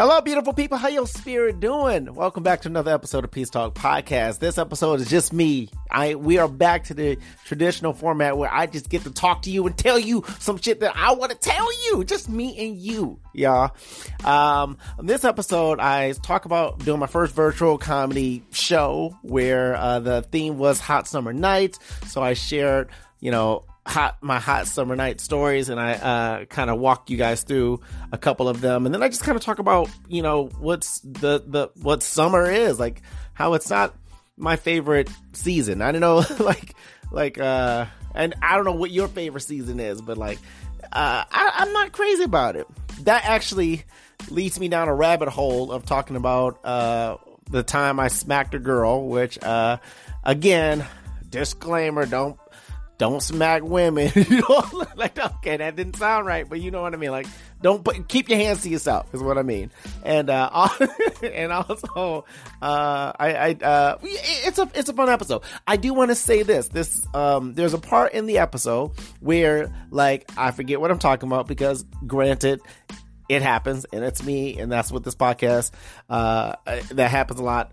Hello, 0.00 0.18
beautiful 0.22 0.54
people. 0.54 0.78
How 0.78 0.88
your 0.88 1.06
spirit 1.06 1.60
doing? 1.60 2.14
Welcome 2.14 2.42
back 2.42 2.62
to 2.62 2.68
another 2.70 2.90
episode 2.90 3.22
of 3.22 3.30
Peace 3.30 3.50
Talk 3.50 3.74
Podcast. 3.74 4.38
This 4.38 4.56
episode 4.56 4.98
is 4.98 5.10
just 5.10 5.30
me. 5.30 5.68
I 5.90 6.14
we 6.14 6.38
are 6.38 6.48
back 6.48 6.84
to 6.84 6.94
the 6.94 7.18
traditional 7.44 7.92
format 7.92 8.38
where 8.38 8.50
I 8.50 8.64
just 8.64 8.88
get 8.88 9.02
to 9.02 9.10
talk 9.10 9.42
to 9.42 9.50
you 9.50 9.66
and 9.66 9.76
tell 9.76 9.98
you 9.98 10.24
some 10.38 10.56
shit 10.56 10.80
that 10.80 10.96
I 10.96 11.12
want 11.12 11.32
to 11.32 11.36
tell 11.36 11.68
you. 11.84 12.02
Just 12.04 12.30
me 12.30 12.56
and 12.66 12.78
you, 12.78 13.20
y'all. 13.34 13.76
Um, 14.24 14.78
this 15.00 15.22
episode, 15.22 15.80
I 15.80 16.12
talk 16.12 16.46
about 16.46 16.78
doing 16.78 16.98
my 16.98 17.06
first 17.06 17.34
virtual 17.34 17.76
comedy 17.76 18.42
show 18.52 19.14
where 19.20 19.76
uh, 19.76 19.98
the 19.98 20.22
theme 20.22 20.56
was 20.56 20.80
hot 20.80 21.08
summer 21.08 21.34
nights. 21.34 21.78
So 22.06 22.22
I 22.22 22.32
shared, 22.32 22.88
you 23.20 23.30
know, 23.30 23.66
hot 23.90 24.16
my 24.22 24.38
hot 24.38 24.68
summer 24.68 24.94
night 24.94 25.20
stories 25.20 25.68
and 25.68 25.80
I 25.80 25.92
uh, 25.94 26.44
kind 26.44 26.70
of 26.70 26.78
walk 26.78 27.10
you 27.10 27.16
guys 27.16 27.42
through 27.42 27.80
a 28.12 28.18
couple 28.18 28.48
of 28.48 28.60
them 28.60 28.86
and 28.86 28.94
then 28.94 29.02
I 29.02 29.08
just 29.08 29.24
kind 29.24 29.36
of 29.36 29.42
talk 29.42 29.58
about 29.58 29.90
you 30.08 30.22
know 30.22 30.46
what's 30.60 31.00
the 31.00 31.42
the 31.44 31.70
what 31.82 32.02
summer 32.02 32.48
is 32.48 32.78
like 32.78 33.02
how 33.34 33.54
it's 33.54 33.68
not 33.68 33.94
my 34.36 34.56
favorite 34.56 35.10
season. 35.32 35.82
I 35.82 35.92
don't 35.92 36.00
know 36.00 36.24
like 36.38 36.74
like 37.10 37.38
uh 37.38 37.86
and 38.14 38.34
I 38.40 38.56
don't 38.56 38.64
know 38.64 38.72
what 38.72 38.92
your 38.92 39.08
favorite 39.08 39.42
season 39.42 39.80
is 39.80 40.00
but 40.00 40.16
like 40.16 40.38
uh 40.84 41.24
I, 41.30 41.52
I'm 41.56 41.72
not 41.72 41.92
crazy 41.92 42.22
about 42.22 42.56
it. 42.56 42.68
That 43.02 43.24
actually 43.24 43.82
leads 44.30 44.60
me 44.60 44.68
down 44.68 44.88
a 44.88 44.94
rabbit 44.94 45.28
hole 45.28 45.72
of 45.72 45.84
talking 45.84 46.14
about 46.14 46.64
uh 46.64 47.16
the 47.50 47.64
time 47.64 47.98
I 47.98 48.06
smacked 48.06 48.54
a 48.54 48.60
girl 48.60 49.08
which 49.08 49.42
uh 49.42 49.78
again 50.22 50.86
disclaimer 51.28 52.06
don't 52.06 52.39
don't 53.00 53.22
smack 53.22 53.62
women. 53.62 54.12
you 54.14 54.42
know, 54.42 54.84
like 54.94 55.18
okay, 55.18 55.56
that 55.56 55.74
didn't 55.74 55.96
sound 55.96 56.26
right, 56.26 56.46
but 56.46 56.60
you 56.60 56.70
know 56.70 56.82
what 56.82 56.92
I 56.92 56.98
mean. 56.98 57.10
Like, 57.10 57.26
don't 57.62 57.82
put, 57.82 58.06
keep 58.08 58.28
your 58.28 58.38
hands 58.38 58.62
to 58.62 58.68
yourself 58.68 59.12
is 59.14 59.22
what 59.22 59.38
I 59.38 59.42
mean. 59.42 59.70
And 60.04 60.28
uh, 60.28 60.68
and 61.22 61.50
also, 61.50 62.26
uh, 62.60 63.12
I, 63.18 63.34
I 63.34 63.64
uh, 63.64 63.98
it's 64.02 64.58
a 64.58 64.70
it's 64.74 64.90
a 64.90 64.92
fun 64.92 65.08
episode. 65.08 65.42
I 65.66 65.76
do 65.76 65.94
want 65.94 66.10
to 66.10 66.14
say 66.14 66.42
this. 66.42 66.68
This 66.68 67.02
um, 67.14 67.54
there's 67.54 67.72
a 67.72 67.78
part 67.78 68.12
in 68.12 68.26
the 68.26 68.38
episode 68.38 68.92
where 69.20 69.74
like 69.90 70.30
I 70.36 70.50
forget 70.50 70.78
what 70.78 70.90
I'm 70.90 71.00
talking 71.00 71.28
about 71.28 71.48
because 71.48 71.84
granted. 72.06 72.60
It 73.28 73.42
happens, 73.42 73.86
and 73.92 74.02
it's 74.02 74.24
me, 74.24 74.58
and 74.58 74.72
that's 74.72 74.90
what 74.90 75.04
this 75.04 75.14
podcast 75.14 75.70
uh, 76.08 76.56
that 76.90 77.12
happens 77.12 77.38
a 77.38 77.44
lot. 77.44 77.70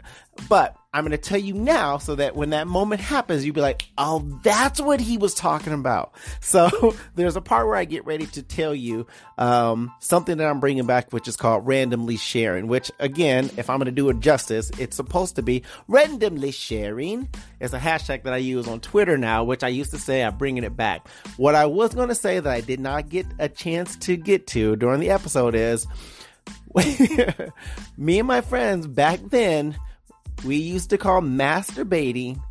But 0.49 0.77
I'm 0.93 1.03
going 1.03 1.11
to 1.11 1.17
tell 1.17 1.38
you 1.38 1.53
now 1.53 1.99
so 1.99 2.16
that 2.16 2.35
when 2.35 2.49
that 2.52 2.66
moment 2.66 3.02
happens, 3.02 3.45
you'll 3.45 3.53
be 3.53 3.61
like, 3.61 3.88
oh, 3.99 4.39
that's 4.41 4.81
what 4.81 4.99
he 4.99 5.17
was 5.17 5.33
talking 5.33 5.73
about. 5.73 6.13
So 6.39 6.95
there's 7.16 7.35
a 7.35 7.41
part 7.41 7.67
where 7.67 7.75
I 7.75 7.83
get 7.83 8.05
ready 8.05 8.25
to 8.27 8.41
tell 8.41 8.73
you 8.73 9.05
um, 9.38 9.91
something 9.99 10.38
that 10.38 10.47
I'm 10.47 10.61
bringing 10.61 10.85
back, 10.85 11.11
which 11.11 11.27
is 11.27 11.35
called 11.35 11.67
randomly 11.67 12.15
sharing, 12.15 12.67
which 12.67 12.89
again, 12.99 13.49
if 13.58 13.69
I'm 13.69 13.80
going 13.80 13.88
to 13.88 13.91
do 13.91 14.09
it 14.09 14.21
justice, 14.21 14.71
it's 14.80 14.95
supposed 14.95 15.35
to 15.35 15.41
be 15.41 15.63
randomly 15.89 16.52
sharing. 16.52 17.27
It's 17.59 17.73
a 17.73 17.80
hashtag 17.80 18.23
that 18.23 18.33
I 18.33 18.38
use 18.38 18.67
on 18.67 18.80
Twitter 18.80 19.17
now, 19.17 19.43
which 19.43 19.61
I 19.61 19.67
used 19.67 19.91
to 19.91 19.97
say 19.97 20.23
I'm 20.23 20.38
bringing 20.38 20.63
it 20.63 20.77
back. 20.77 21.08
What 21.35 21.53
I 21.53 21.65
was 21.65 21.93
going 21.93 22.09
to 22.09 22.15
say 22.15 22.39
that 22.39 22.52
I 22.52 22.61
did 22.61 22.80
not 22.80 23.09
get 23.09 23.25
a 23.39 23.49
chance 23.49 23.97
to 23.97 24.15
get 24.15 24.47
to 24.47 24.77
during 24.77 25.02
the 25.02 25.09
episode 25.09 25.53
is 25.53 25.85
me 27.97 28.19
and 28.19 28.27
my 28.27 28.41
friends 28.41 28.88
back 28.88 29.19
then 29.25 29.77
we 30.45 30.57
used 30.57 30.89
to 30.91 30.97
call 30.97 31.21
masturbating 31.21 32.41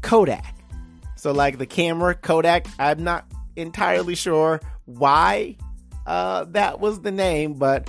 Kodak. 0.00 0.54
So, 1.16 1.32
like 1.32 1.58
the 1.58 1.66
camera 1.66 2.14
Kodak, 2.14 2.66
I'm 2.78 3.04
not 3.04 3.26
entirely 3.56 4.14
sure 4.14 4.60
why 4.86 5.56
uh, 6.06 6.44
that 6.50 6.80
was 6.80 7.00
the 7.00 7.12
name, 7.12 7.54
but 7.54 7.88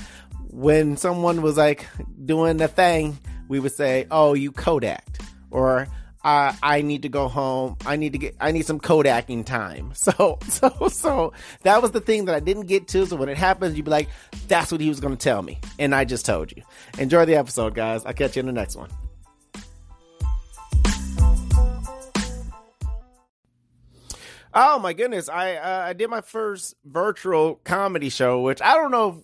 when 0.50 0.98
someone 0.98 1.42
was 1.42 1.58
like 1.58 1.88
doing 2.26 2.58
the 2.58 2.68
thing, 2.68 3.18
we 3.48 3.60
would 3.60 3.74
say, 3.74 4.06
"Oh, 4.12 4.34
you 4.34 4.52
Kodak," 4.52 5.04
or 5.52 5.88
"I 6.24 6.82
need 6.84 7.02
to 7.02 7.10
go 7.10 7.28
home. 7.28 7.78
I 7.86 7.96
need 7.96 8.14
to 8.14 8.20
get. 8.20 8.36
I 8.40 8.52
need 8.52 8.66
some 8.66 8.80
Kodaking 8.80 9.46
time." 9.46 9.94
So, 10.04 10.38
so, 10.48 10.88
so 10.90 11.34
that 11.64 11.82
was 11.82 11.92
the 11.92 12.02
thing 12.02 12.26
that 12.26 12.36
I 12.36 12.40
didn't 12.40 12.68
get 12.68 12.88
to. 12.90 13.06
So 13.06 13.16
when 13.16 13.30
it 13.30 13.38
happens, 13.38 13.76
you'd 13.76 13.86
be 13.86 13.92
like, 13.92 14.10
"That's 14.48 14.72
what 14.72 14.82
he 14.82 14.90
was 14.90 15.00
going 15.00 15.16
to 15.16 15.24
tell 15.24 15.42
me," 15.42 15.60
and 15.80 15.96
I 15.96 16.06
just 16.06 16.26
told 16.26 16.52
you. 16.52 16.64
Enjoy 16.98 17.26
the 17.26 17.36
episode, 17.36 17.74
guys. 17.74 18.06
I'll 18.06 18.14
catch 18.14 18.36
you 18.36 18.42
in 18.42 18.46
the 18.46 18.52
next 18.52 18.76
one. 18.76 18.90
Oh 24.56 24.78
my 24.78 24.94
goodness! 24.94 25.30
I 25.30 25.56
uh, 25.56 25.86
I 25.88 25.94
did 25.94 26.10
my 26.10 26.22
first 26.22 26.76
virtual 26.86 27.56
comedy 27.64 28.10
show, 28.10 28.42
which 28.42 28.62
I 28.62 28.76
don't 28.76 28.92
know 28.92 29.24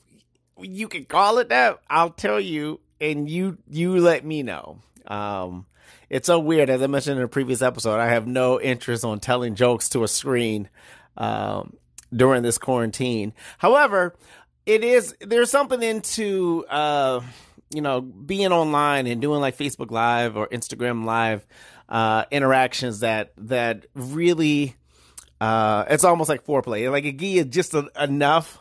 if 0.57 0.67
you 0.69 0.87
can 0.87 1.05
call 1.05 1.37
it 1.37 1.49
that. 1.49 1.79
I'll 1.89 2.09
tell 2.09 2.39
you, 2.39 2.79
and 2.99 3.29
you 3.29 3.59
you 3.69 3.97
let 3.99 4.25
me 4.25 4.41
know. 4.41 4.79
Um, 5.05 5.67
it's 6.09 6.25
so 6.25 6.39
weird. 6.39 6.69
As 6.71 6.81
I 6.81 6.87
mentioned 6.87 7.19
in 7.19 7.23
a 7.23 7.27
previous 7.27 7.61
episode, 7.61 7.99
I 7.99 8.07
have 8.07 8.25
no 8.25 8.59
interest 8.59 9.05
on 9.05 9.19
telling 9.19 9.53
jokes 9.53 9.89
to 9.89 10.03
a 10.03 10.07
screen 10.07 10.67
um, 11.15 11.77
during 12.11 12.41
this 12.41 12.57
quarantine. 12.57 13.33
However, 13.59 14.15
it 14.65 14.83
is 14.83 15.15
there's 15.21 15.51
something 15.51 15.83
into 15.83 16.65
uh, 16.69 17.21
you 17.71 17.81
know 17.81 18.01
being 18.01 18.51
online 18.51 19.05
and 19.05 19.21
doing 19.21 19.41
like 19.41 19.57
Facebook 19.57 19.91
Live 19.91 20.35
or 20.35 20.47
Instagram 20.47 21.05
Live 21.05 21.45
uh, 21.87 22.25
interactions 22.31 23.01
that 23.01 23.33
that 23.37 23.85
really 23.93 24.75
uh, 25.39 25.85
it's 25.89 26.03
almost 26.03 26.29
like 26.29 26.45
foreplay. 26.45 26.91
Like 26.91 27.05
it 27.05 27.13
gives 27.13 27.49
just 27.49 27.73
a, 27.73 27.89
enough. 27.99 28.59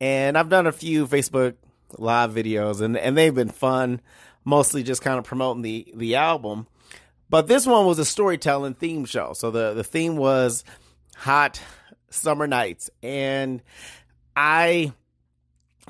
And 0.00 0.36
I've 0.36 0.48
done 0.48 0.66
a 0.66 0.72
few 0.72 1.06
Facebook 1.06 1.54
live 1.98 2.32
videos 2.32 2.80
and, 2.80 2.96
and 2.96 3.16
they've 3.16 3.34
been 3.34 3.48
fun, 3.48 4.00
mostly 4.44 4.82
just 4.82 5.02
kind 5.02 5.18
of 5.18 5.24
promoting 5.24 5.62
the, 5.62 5.92
the 5.94 6.16
album. 6.16 6.66
But 7.28 7.48
this 7.48 7.66
one 7.66 7.86
was 7.86 7.98
a 7.98 8.04
storytelling 8.04 8.74
theme 8.74 9.04
show. 9.04 9.32
So 9.32 9.50
the, 9.50 9.74
the 9.74 9.84
theme 9.84 10.16
was 10.16 10.64
hot 11.16 11.60
summer 12.10 12.46
nights. 12.46 12.90
And 13.02 13.62
I 14.34 14.92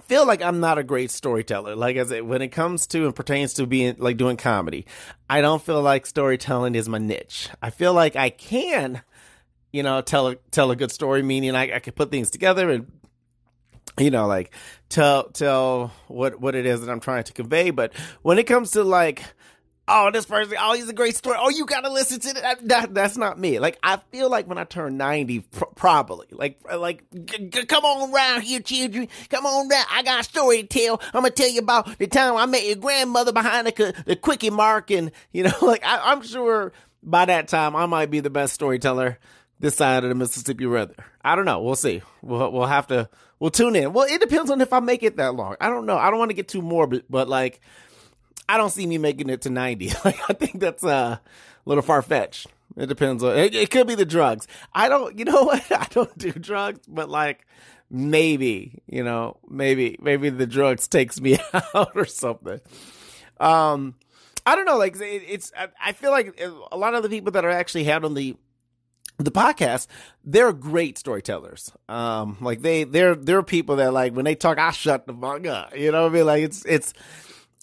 feel 0.02 0.26
like 0.26 0.42
I'm 0.42 0.60
not 0.60 0.78
a 0.78 0.84
great 0.84 1.10
storyteller. 1.10 1.76
Like 1.76 1.96
as 1.96 2.10
it, 2.10 2.24
when 2.24 2.42
it 2.42 2.48
comes 2.48 2.86
to 2.88 3.06
and 3.06 3.14
pertains 3.14 3.54
to 3.54 3.66
being 3.66 3.96
like 3.98 4.16
doing 4.16 4.36
comedy, 4.36 4.86
I 5.28 5.40
don't 5.40 5.62
feel 5.62 5.82
like 5.82 6.06
storytelling 6.06 6.74
is 6.74 6.88
my 6.88 6.98
niche. 6.98 7.50
I 7.60 7.70
feel 7.70 7.92
like 7.92 8.16
I 8.16 8.30
can 8.30 9.02
you 9.76 9.82
know, 9.82 10.00
tell 10.00 10.28
a 10.28 10.36
tell 10.50 10.70
a 10.70 10.76
good 10.76 10.90
story, 10.90 11.22
meaning 11.22 11.54
I, 11.54 11.76
I 11.76 11.78
could 11.80 11.94
put 11.94 12.10
things 12.10 12.30
together 12.30 12.70
and 12.70 12.90
you 13.98 14.10
know, 14.10 14.26
like 14.26 14.52
tell 14.88 15.24
tell 15.24 15.92
what 16.08 16.40
what 16.40 16.54
it 16.54 16.64
is 16.64 16.80
that 16.80 16.90
I'm 16.90 17.00
trying 17.00 17.24
to 17.24 17.32
convey. 17.34 17.70
But 17.70 17.92
when 18.22 18.38
it 18.38 18.44
comes 18.44 18.70
to 18.70 18.84
like, 18.84 19.22
oh, 19.86 20.10
this 20.10 20.24
person, 20.24 20.56
oh, 20.58 20.74
he's 20.74 20.88
a 20.88 20.94
great 20.94 21.14
story. 21.14 21.36
Oh, 21.38 21.50
you 21.50 21.66
gotta 21.66 21.90
listen 21.90 22.20
to 22.20 22.34
that. 22.34 22.68
that 22.68 22.94
that's 22.94 23.18
not 23.18 23.38
me. 23.38 23.58
Like 23.58 23.78
I 23.82 23.98
feel 24.10 24.30
like 24.30 24.46
when 24.46 24.56
I 24.56 24.64
turn 24.64 24.96
90, 24.96 25.40
pr- 25.40 25.64
probably 25.74 26.26
like 26.30 26.58
uh, 26.70 26.78
like 26.78 27.04
g- 27.12 27.48
g- 27.48 27.66
come 27.66 27.84
on 27.84 28.14
around 28.14 28.42
here, 28.42 28.60
children. 28.60 29.08
Come 29.28 29.44
on 29.44 29.68
down. 29.68 29.84
I 29.90 30.02
got 30.02 30.20
a 30.20 30.24
story 30.24 30.62
to 30.62 30.66
tell. 30.66 31.00
I'm 31.12 31.20
gonna 31.22 31.30
tell 31.30 31.50
you 31.50 31.60
about 31.60 31.98
the 31.98 32.06
time 32.06 32.34
I 32.36 32.46
met 32.46 32.64
your 32.66 32.76
grandmother 32.76 33.32
behind 33.32 33.66
the 33.66 33.94
the 34.06 34.16
quickie 34.16 34.48
mark, 34.50 34.90
and 34.90 35.10
you 35.32 35.42
know, 35.42 35.52
like 35.62 35.84
I, 35.84 36.12
I'm 36.12 36.22
sure 36.22 36.72
by 37.02 37.24
that 37.26 37.48
time 37.48 37.76
I 37.76 37.86
might 37.86 38.10
be 38.10 38.20
the 38.20 38.30
best 38.30 38.52
storyteller 38.54 39.18
this 39.58 39.76
side 39.76 40.04
of 40.04 40.08
the 40.08 40.14
Mississippi 40.14 40.66
River. 40.66 40.94
I 41.24 41.34
don't 41.34 41.44
know. 41.44 41.62
We'll 41.62 41.76
see. 41.76 42.02
We'll 42.22 42.52
we'll 42.52 42.66
have 42.66 42.86
to 42.88 43.08
we'll 43.38 43.50
tune 43.50 43.76
in. 43.76 43.92
Well, 43.92 44.06
it 44.08 44.20
depends 44.20 44.50
on 44.50 44.60
if 44.60 44.72
I 44.72 44.80
make 44.80 45.02
it 45.02 45.16
that 45.16 45.34
long. 45.34 45.56
I 45.60 45.68
don't 45.68 45.86
know. 45.86 45.96
I 45.96 46.10
don't 46.10 46.18
want 46.18 46.30
to 46.30 46.36
get 46.36 46.48
too 46.48 46.62
morbid, 46.62 47.04
but 47.08 47.28
like 47.28 47.60
I 48.48 48.56
don't 48.58 48.70
see 48.70 48.86
me 48.86 48.98
making 48.98 49.30
it 49.30 49.42
to 49.42 49.50
90. 49.50 49.92
Like 50.04 50.18
I 50.28 50.34
think 50.34 50.60
that's 50.60 50.84
uh, 50.84 51.18
a 51.18 51.20
little 51.64 51.82
far 51.82 52.02
fetched. 52.02 52.46
It 52.76 52.86
depends 52.86 53.22
on 53.22 53.36
it, 53.36 53.54
it 53.54 53.70
could 53.70 53.86
be 53.86 53.94
the 53.94 54.04
drugs. 54.04 54.46
I 54.74 54.88
don't 54.88 55.18
you 55.18 55.24
know 55.24 55.42
what? 55.44 55.70
I 55.72 55.86
don't 55.90 56.16
do 56.18 56.32
drugs, 56.32 56.80
but 56.86 57.08
like 57.08 57.46
maybe, 57.90 58.82
you 58.86 59.02
know, 59.02 59.38
maybe 59.48 59.96
maybe 60.00 60.28
the 60.28 60.46
drugs 60.46 60.86
takes 60.88 61.20
me 61.20 61.38
out 61.74 61.92
or 61.94 62.04
something. 62.04 62.60
Um 63.40 63.94
I 64.48 64.54
don't 64.54 64.64
know. 64.64 64.78
Like 64.78 64.94
it, 65.00 65.24
it's, 65.26 65.50
I 65.82 65.90
feel 65.90 66.12
like 66.12 66.40
a 66.70 66.76
lot 66.76 66.94
of 66.94 67.02
the 67.02 67.08
people 67.08 67.32
that 67.32 67.44
are 67.44 67.50
actually 67.50 67.82
had 67.82 68.04
on 68.04 68.14
the 68.14 68.36
the 69.24 69.30
podcast, 69.30 69.86
they're 70.24 70.52
great 70.52 70.98
storytellers. 70.98 71.72
Um, 71.88 72.36
like 72.40 72.60
they, 72.60 72.84
they're, 72.84 73.14
they're 73.14 73.42
people 73.42 73.76
that 73.76 73.92
like 73.92 74.12
when 74.12 74.24
they 74.24 74.34
talk, 74.34 74.58
I 74.58 74.70
shut 74.70 75.06
the 75.06 75.14
fuck 75.14 75.46
up. 75.46 75.76
You 75.76 75.92
know 75.92 76.02
what 76.02 76.12
I 76.12 76.14
mean? 76.14 76.26
Like 76.26 76.42
it's, 76.42 76.64
it's, 76.66 76.92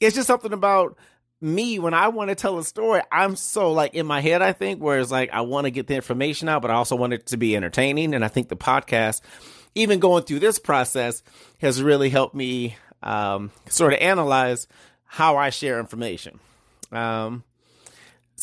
it's 0.01 0.15
just 0.15 0.27
something 0.27 0.53
about 0.53 0.97
me 1.41 1.77
when 1.77 1.93
I 1.93 2.07
want 2.07 2.29
to 2.29 2.35
tell 2.35 2.57
a 2.57 2.63
story. 2.63 3.01
I'm 3.11 3.35
so 3.35 3.71
like 3.73 3.93
in 3.93 4.05
my 4.07 4.21
head, 4.21 4.41
I 4.41 4.53
think, 4.53 4.81
whereas 4.81 5.11
like 5.11 5.29
I 5.31 5.41
want 5.41 5.65
to 5.65 5.71
get 5.71 5.87
the 5.87 5.95
information 5.95 6.49
out, 6.49 6.61
but 6.61 6.71
I 6.71 6.75
also 6.75 6.95
want 6.95 7.13
it 7.13 7.27
to 7.27 7.37
be 7.37 7.55
entertaining. 7.55 8.15
And 8.15 8.23
I 8.23 8.29
think 8.29 8.47
the 8.47 8.55
podcast, 8.55 9.21
even 9.75 9.99
going 9.99 10.23
through 10.23 10.39
this 10.39 10.57
process, 10.57 11.21
has 11.59 11.83
really 11.83 12.09
helped 12.09 12.33
me 12.33 12.77
um, 13.03 13.51
sort 13.67 13.93
of 13.93 13.99
analyze 13.99 14.67
how 15.05 15.37
I 15.37 15.49
share 15.49 15.79
information. 15.79 16.39
Um, 16.91 17.43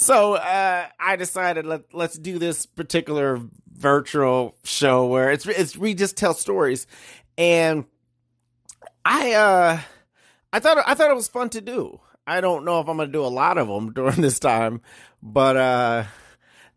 so 0.00 0.32
uh, 0.34 0.86
I 0.98 1.16
decided 1.16 1.66
let 1.66 1.92
let's 1.92 2.18
do 2.18 2.38
this 2.38 2.64
particular 2.64 3.38
virtual 3.70 4.54
show 4.64 5.06
where 5.06 5.30
it's 5.30 5.44
it's 5.46 5.76
we 5.76 5.92
just 5.92 6.16
tell 6.16 6.32
stories, 6.32 6.86
and 7.36 7.84
I 9.04 9.34
uh 9.34 9.80
I 10.54 10.58
thought 10.58 10.82
I 10.86 10.94
thought 10.94 11.10
it 11.10 11.14
was 11.16 11.28
fun 11.28 11.50
to 11.50 11.60
do. 11.60 12.00
I 12.26 12.40
don't 12.40 12.64
know 12.64 12.80
if 12.80 12.88
I'm 12.88 12.96
gonna 12.96 13.12
do 13.12 13.22
a 13.22 13.28
lot 13.28 13.58
of 13.58 13.68
them 13.68 13.92
during 13.94 14.22
this 14.22 14.38
time, 14.38 14.80
but 15.22 15.58
uh, 15.58 16.04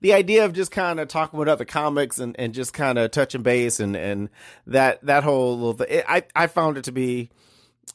the 0.01 0.11
idea 0.11 0.43
of 0.43 0.51
just 0.51 0.71
kind 0.71 0.99
of 0.99 1.07
talking 1.07 1.39
with 1.39 1.47
other 1.47 1.63
comics 1.63 2.19
and, 2.19 2.37
and 2.37 2.53
just 2.53 2.73
kind 2.73 2.97
of 2.97 3.11
touching 3.11 3.41
base 3.41 3.79
and, 3.79 3.95
and 3.95 4.29
that 4.67 5.01
that 5.05 5.23
whole 5.23 5.55
little 5.55 5.73
thing, 5.75 5.87
it, 5.89 6.05
I 6.09 6.23
I 6.35 6.47
found 6.47 6.77
it 6.77 6.83
to 6.83 6.91
be 6.91 7.29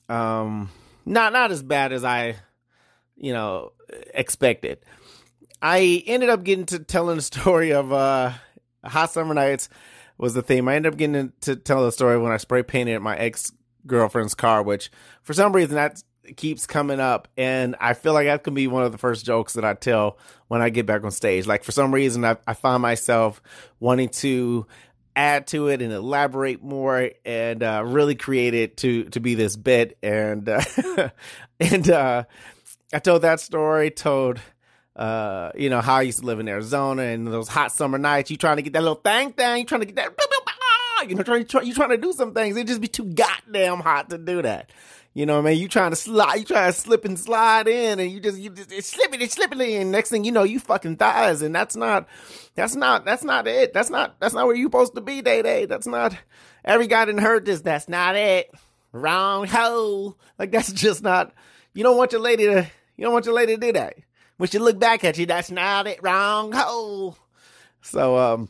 um 0.08 0.70
not 1.04 1.34
not 1.34 1.50
as 1.50 1.62
bad 1.62 1.92
as 1.92 2.02
I 2.02 2.36
you 3.18 3.34
know 3.34 3.72
expected. 4.14 4.78
I 5.60 6.02
ended 6.06 6.28
up 6.28 6.44
getting 6.44 6.66
to 6.66 6.78
telling 6.78 7.16
the 7.16 7.22
story 7.22 7.72
of 7.72 7.92
uh 7.92 8.32
hot 8.84 9.10
summer 9.12 9.34
nights 9.34 9.68
was 10.16 10.34
the 10.34 10.42
theme. 10.42 10.68
I 10.68 10.76
ended 10.76 10.92
up 10.92 10.98
getting 10.98 11.32
to 11.42 11.56
tell 11.56 11.84
the 11.84 11.92
story 11.92 12.18
when 12.18 12.32
I 12.32 12.36
spray 12.36 12.62
painted 12.62 13.00
my 13.00 13.16
ex 13.16 13.52
girlfriend's 13.86 14.34
car, 14.34 14.62
which 14.62 14.90
for 15.22 15.32
some 15.32 15.52
reason 15.54 15.76
that 15.76 16.02
keeps 16.36 16.66
coming 16.66 17.00
up, 17.00 17.28
and 17.36 17.76
I 17.80 17.94
feel 17.94 18.12
like 18.12 18.26
that 18.26 18.44
can 18.44 18.54
be 18.54 18.66
one 18.66 18.84
of 18.84 18.92
the 18.92 18.98
first 18.98 19.24
jokes 19.24 19.54
that 19.54 19.64
I 19.64 19.74
tell 19.74 20.18
when 20.48 20.60
I 20.60 20.68
get 20.70 20.86
back 20.86 21.04
on 21.04 21.10
stage. 21.10 21.46
Like 21.46 21.64
for 21.64 21.72
some 21.72 21.94
reason, 21.94 22.24
I, 22.24 22.36
I 22.46 22.54
find 22.54 22.82
myself 22.82 23.40
wanting 23.80 24.10
to 24.10 24.66
add 25.16 25.48
to 25.48 25.68
it 25.68 25.82
and 25.82 25.92
elaborate 25.92 26.62
more 26.62 27.10
and 27.24 27.62
uh, 27.62 27.82
really 27.84 28.14
create 28.14 28.54
it 28.54 28.76
to 28.78 29.04
to 29.04 29.20
be 29.20 29.34
this 29.34 29.56
bit. 29.56 29.98
And 30.02 30.48
uh, 30.48 30.62
and 31.60 31.90
uh, 31.90 32.24
I 32.92 32.98
told 32.98 33.22
that 33.22 33.40
story. 33.40 33.90
Told 33.90 34.40
uh, 34.98 35.52
you 35.54 35.70
know, 35.70 35.80
how 35.80 35.94
I 35.94 36.02
used 36.02 36.18
to 36.20 36.26
live 36.26 36.40
in 36.40 36.48
Arizona 36.48 37.02
and 37.02 37.26
those 37.26 37.46
hot 37.46 37.70
summer 37.70 37.98
nights, 37.98 38.32
you 38.32 38.36
trying 38.36 38.56
to 38.56 38.62
get 38.62 38.72
that 38.72 38.82
little 38.82 38.96
thing 38.96 39.32
thing, 39.32 39.58
you 39.58 39.64
trying 39.64 39.82
to 39.82 39.86
get 39.86 39.96
that, 39.96 40.12
you 41.08 41.14
know, 41.14 41.22
trying, 41.22 41.46
you 41.62 41.72
trying 41.72 41.90
to 41.90 41.96
do 41.96 42.12
some 42.12 42.34
things. 42.34 42.56
It 42.56 42.66
just 42.66 42.80
be 42.80 42.88
too 42.88 43.04
goddamn 43.04 43.78
hot 43.78 44.10
to 44.10 44.18
do 44.18 44.42
that. 44.42 44.70
You 45.14 45.24
know 45.24 45.34
what 45.34 45.46
I 45.46 45.50
mean? 45.50 45.60
You 45.60 45.68
trying 45.68 45.90
to 45.90 45.96
slide, 45.96 46.36
you 46.36 46.44
trying 46.44 46.72
to 46.72 46.78
slip 46.78 47.04
and 47.04 47.18
slide 47.18 47.68
in 47.68 48.00
and 48.00 48.10
you 48.10 48.18
just, 48.18 48.38
you 48.38 48.50
just, 48.50 48.72
it's 48.72 48.88
slipping, 48.88 49.20
it's 49.20 49.34
slipping 49.34 49.60
in. 49.60 49.92
Next 49.92 50.10
thing 50.10 50.24
you 50.24 50.32
know, 50.32 50.42
you 50.42 50.58
fucking 50.58 50.96
thighs. 50.96 51.42
And 51.42 51.54
that's 51.54 51.76
not, 51.76 52.08
that's 52.56 52.74
not, 52.74 53.04
that's 53.04 53.22
not 53.22 53.46
it. 53.46 53.72
That's 53.72 53.90
not, 53.90 54.18
that's 54.18 54.34
not 54.34 54.46
where 54.46 54.56
you 54.56 54.64
supposed 54.64 54.96
to 54.96 55.00
be, 55.00 55.22
day 55.22 55.42
day. 55.42 55.66
That's 55.66 55.86
not, 55.86 56.16
every 56.64 56.88
guy 56.88 57.04
didn't 57.04 57.22
heard 57.22 57.46
this. 57.46 57.60
That's 57.60 57.88
not 57.88 58.16
it. 58.16 58.52
Wrong 58.92 59.46
hole. 59.46 60.18
Like 60.40 60.50
that's 60.50 60.72
just 60.72 61.04
not, 61.04 61.32
you 61.72 61.84
don't 61.84 61.96
want 61.96 62.10
your 62.10 62.20
lady 62.20 62.46
to, 62.46 62.68
you 62.96 63.04
don't 63.04 63.12
want 63.12 63.26
your 63.26 63.34
lady 63.34 63.54
to 63.54 63.60
do 63.60 63.72
that 63.74 63.94
when 64.38 64.48
she 64.48 64.58
look 64.58 64.78
back 64.78 65.04
at 65.04 65.18
you, 65.18 65.26
that's 65.26 65.50
not 65.50 65.86
it. 65.86 66.02
Wrong 66.02 66.52
hole. 66.52 67.16
So, 67.82 68.16
um, 68.16 68.48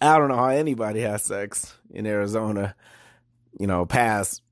I 0.00 0.18
don't 0.18 0.28
know 0.28 0.36
how 0.36 0.48
anybody 0.48 1.00
has 1.00 1.22
sex 1.22 1.74
in 1.90 2.06
Arizona, 2.06 2.74
you 3.58 3.66
know, 3.66 3.86
past 3.86 4.42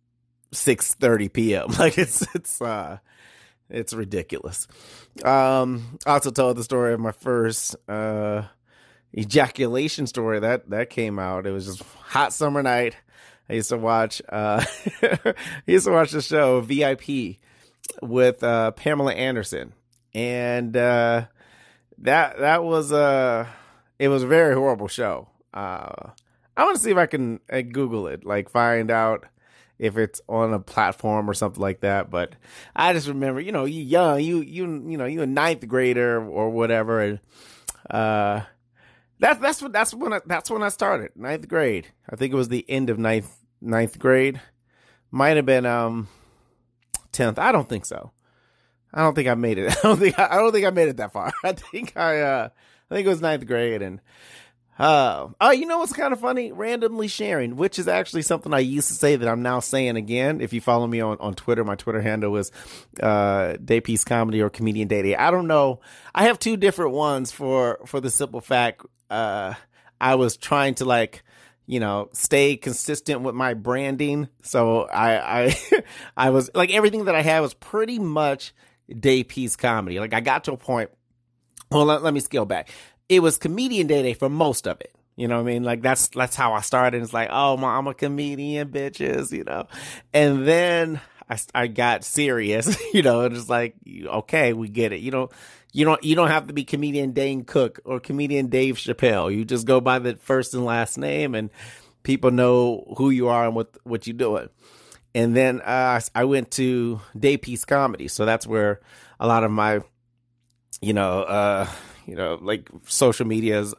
6:30 0.52 1.32
p.m. 1.32 1.68
Like 1.78 1.98
it's 1.98 2.24
it's 2.34 2.62
uh 2.62 2.98
it's 3.68 3.92
ridiculous. 3.92 4.68
Um 5.24 5.98
I 6.06 6.12
also 6.12 6.30
told 6.30 6.56
the 6.56 6.64
story 6.64 6.92
of 6.94 7.00
my 7.00 7.12
first 7.12 7.74
uh 7.88 8.44
ejaculation 9.16 10.06
story 10.06 10.40
that 10.40 10.70
that 10.70 10.90
came 10.90 11.18
out. 11.18 11.46
It 11.46 11.52
was 11.52 11.66
just 11.66 11.82
hot 11.82 12.32
summer 12.32 12.62
night. 12.62 12.96
I 13.48 13.54
used 13.54 13.70
to 13.70 13.78
watch 13.78 14.22
uh 14.28 14.64
I 15.02 15.34
used 15.66 15.86
to 15.86 15.92
watch 15.92 16.12
the 16.12 16.22
show 16.22 16.60
VIP 16.60 17.38
with 18.00 18.44
uh 18.44 18.70
Pamela 18.72 19.14
Anderson 19.14 19.72
and 20.14 20.76
uh, 20.76 21.26
that 21.98 22.38
that 22.38 22.64
was 22.64 22.92
a 22.92 23.48
it 23.98 24.08
was 24.08 24.22
a 24.22 24.26
very 24.26 24.54
horrible 24.54 24.88
show. 24.88 25.28
Uh, 25.54 26.10
I 26.56 26.64
want 26.64 26.76
to 26.76 26.82
see 26.82 26.90
if 26.90 26.96
I 26.96 27.06
can 27.06 27.40
uh, 27.50 27.62
Google 27.62 28.06
it, 28.08 28.24
like 28.24 28.50
find 28.50 28.90
out 28.90 29.26
if 29.78 29.96
it's 29.96 30.20
on 30.28 30.52
a 30.52 30.60
platform 30.60 31.28
or 31.28 31.34
something 31.34 31.60
like 31.60 31.80
that. 31.80 32.10
But 32.10 32.34
I 32.74 32.92
just 32.92 33.08
remember, 33.08 33.40
you 33.40 33.52
know, 33.52 33.64
you 33.64 33.82
young, 33.82 34.20
you 34.20 34.40
you 34.40 34.64
you 34.88 34.96
know, 34.98 35.06
you 35.06 35.22
a 35.22 35.26
ninth 35.26 35.66
grader 35.66 36.24
or 36.24 36.50
whatever, 36.50 37.00
and 37.00 37.20
uh, 37.90 38.42
that's 39.18 39.40
that's 39.40 39.62
what 39.62 39.72
that's 39.72 39.94
when 39.94 40.12
I, 40.12 40.20
that's 40.26 40.50
when 40.50 40.62
I 40.62 40.68
started 40.68 41.12
ninth 41.16 41.48
grade. 41.48 41.88
I 42.08 42.16
think 42.16 42.32
it 42.32 42.36
was 42.36 42.48
the 42.48 42.68
end 42.68 42.90
of 42.90 42.98
ninth 42.98 43.34
ninth 43.60 43.98
grade. 43.98 44.40
Might 45.10 45.36
have 45.36 45.46
been 45.46 45.66
um 45.66 46.08
tenth. 47.12 47.38
I 47.38 47.52
don't 47.52 47.68
think 47.68 47.84
so. 47.84 48.12
I 48.92 49.02
don't 49.02 49.14
think 49.14 49.28
I 49.28 49.34
made 49.34 49.58
it. 49.58 49.76
I 49.78 49.80
don't 49.82 49.98
think 49.98 50.18
I, 50.18 50.28
I 50.32 50.36
don't 50.36 50.52
think 50.52 50.66
I 50.66 50.70
made 50.70 50.88
it 50.88 50.96
that 50.98 51.12
far. 51.12 51.32
I 51.44 51.52
think 51.52 51.96
I 51.96 52.20
uh 52.20 52.48
I 52.90 52.94
think 52.94 53.06
it 53.06 53.10
was 53.10 53.20
ninth 53.20 53.46
grade 53.46 53.82
and 53.82 54.00
uh 54.78 55.28
oh 55.40 55.50
you 55.50 55.66
know 55.66 55.78
what's 55.78 55.92
kind 55.92 56.12
of 56.12 56.20
funny? 56.20 56.52
Randomly 56.52 57.08
sharing, 57.08 57.56
which 57.56 57.78
is 57.78 57.88
actually 57.88 58.22
something 58.22 58.52
I 58.52 58.60
used 58.60 58.88
to 58.88 58.94
say 58.94 59.16
that 59.16 59.28
I'm 59.28 59.42
now 59.42 59.60
saying 59.60 59.96
again. 59.96 60.40
If 60.40 60.52
you 60.52 60.60
follow 60.60 60.86
me 60.86 61.00
on, 61.00 61.18
on 61.20 61.34
Twitter, 61.34 61.64
my 61.64 61.76
Twitter 61.76 62.00
handle 62.00 62.36
is 62.36 62.50
uh 63.00 63.54
Daypeace 63.62 64.04
Comedy 64.04 64.40
or 64.40 64.50
Comedian 64.50 64.88
Day 64.88 65.14
I 65.14 65.30
don't 65.30 65.46
know. 65.46 65.80
I 66.14 66.24
have 66.24 66.38
two 66.38 66.56
different 66.56 66.92
ones 66.92 67.32
for 67.32 67.80
for 67.86 68.00
the 68.00 68.10
simple 68.10 68.40
fact 68.40 68.82
uh 69.10 69.54
I 70.00 70.16
was 70.16 70.36
trying 70.36 70.74
to 70.76 70.84
like 70.84 71.22
you 71.64 71.80
know, 71.80 72.08
stay 72.12 72.56
consistent 72.56 73.22
with 73.22 73.34
my 73.34 73.54
branding. 73.54 74.28
So 74.42 74.82
I, 74.82 75.44
I, 75.44 75.56
I 76.16 76.30
was 76.30 76.50
like 76.54 76.74
everything 76.74 77.04
that 77.04 77.14
I 77.14 77.22
had 77.22 77.40
was 77.40 77.54
pretty 77.54 77.98
much 77.98 78.52
Daypeace 78.92 79.56
comedy. 79.56 80.00
Like 80.00 80.14
I 80.14 80.20
got 80.20 80.44
to 80.44 80.52
a 80.52 80.56
point. 80.56 80.90
Well, 81.70 81.84
let, 81.84 82.02
let 82.02 82.12
me 82.12 82.20
scale 82.20 82.44
back. 82.44 82.68
It 83.08 83.20
was 83.20 83.38
comedian 83.38 83.86
day 83.86 84.02
day 84.02 84.14
for 84.14 84.28
most 84.28 84.66
of 84.66 84.80
it. 84.80 84.94
You 85.16 85.28
know 85.28 85.36
what 85.36 85.48
I 85.48 85.52
mean? 85.52 85.62
Like 85.62 85.82
that's 85.82 86.08
that's 86.08 86.36
how 86.36 86.54
I 86.54 86.60
started. 86.60 87.02
It's 87.02 87.12
like, 87.12 87.28
oh, 87.30 87.56
my, 87.56 87.76
I'm 87.76 87.86
a 87.86 87.94
comedian, 87.94 88.68
bitches. 88.68 89.30
You 89.32 89.44
know, 89.44 89.66
and 90.12 90.46
then 90.46 91.00
I 91.28 91.38
I 91.54 91.66
got 91.66 92.04
serious. 92.04 92.76
You 92.92 93.02
know, 93.02 93.22
and 93.22 93.34
it's 93.34 93.48
like, 93.48 93.74
okay, 93.88 94.52
we 94.52 94.68
get 94.68 94.92
it. 94.92 95.00
You 95.00 95.10
know, 95.10 95.30
you 95.72 95.86
don't 95.86 96.02
you 96.04 96.14
don't 96.14 96.28
have 96.28 96.46
to 96.48 96.52
be 96.52 96.64
comedian 96.64 97.12
Dane 97.12 97.44
Cook 97.44 97.80
or 97.84 98.00
comedian 98.00 98.48
Dave 98.48 98.76
Chappelle. 98.76 99.34
You 99.34 99.46
just 99.46 99.66
go 99.66 99.80
by 99.80 99.98
the 99.98 100.16
first 100.16 100.52
and 100.52 100.66
last 100.66 100.98
name, 100.98 101.34
and 101.34 101.48
people 102.02 102.30
know 102.30 102.94
who 102.98 103.08
you 103.08 103.28
are 103.28 103.46
and 103.46 103.54
what 103.54 103.76
what 103.84 104.06
you're 104.06 104.16
doing. 104.16 104.50
And 105.14 105.36
then 105.36 105.60
uh, 105.60 106.00
I 106.14 106.24
went 106.24 106.50
to 106.52 107.00
Daypeace 107.16 107.66
Comedy, 107.66 108.08
so 108.08 108.24
that's 108.24 108.46
where 108.46 108.80
a 109.20 109.26
lot 109.26 109.44
of 109.44 109.50
my, 109.50 109.80
you 110.80 110.94
know, 110.94 111.22
uh, 111.22 111.68
you 112.06 112.14
know, 112.14 112.38
like 112.40 112.68
social 112.86 113.26
media 113.26 113.60
is, 113.60 113.74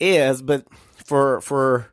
is. 0.00 0.40
But 0.40 0.66
for 1.04 1.40
for 1.42 1.92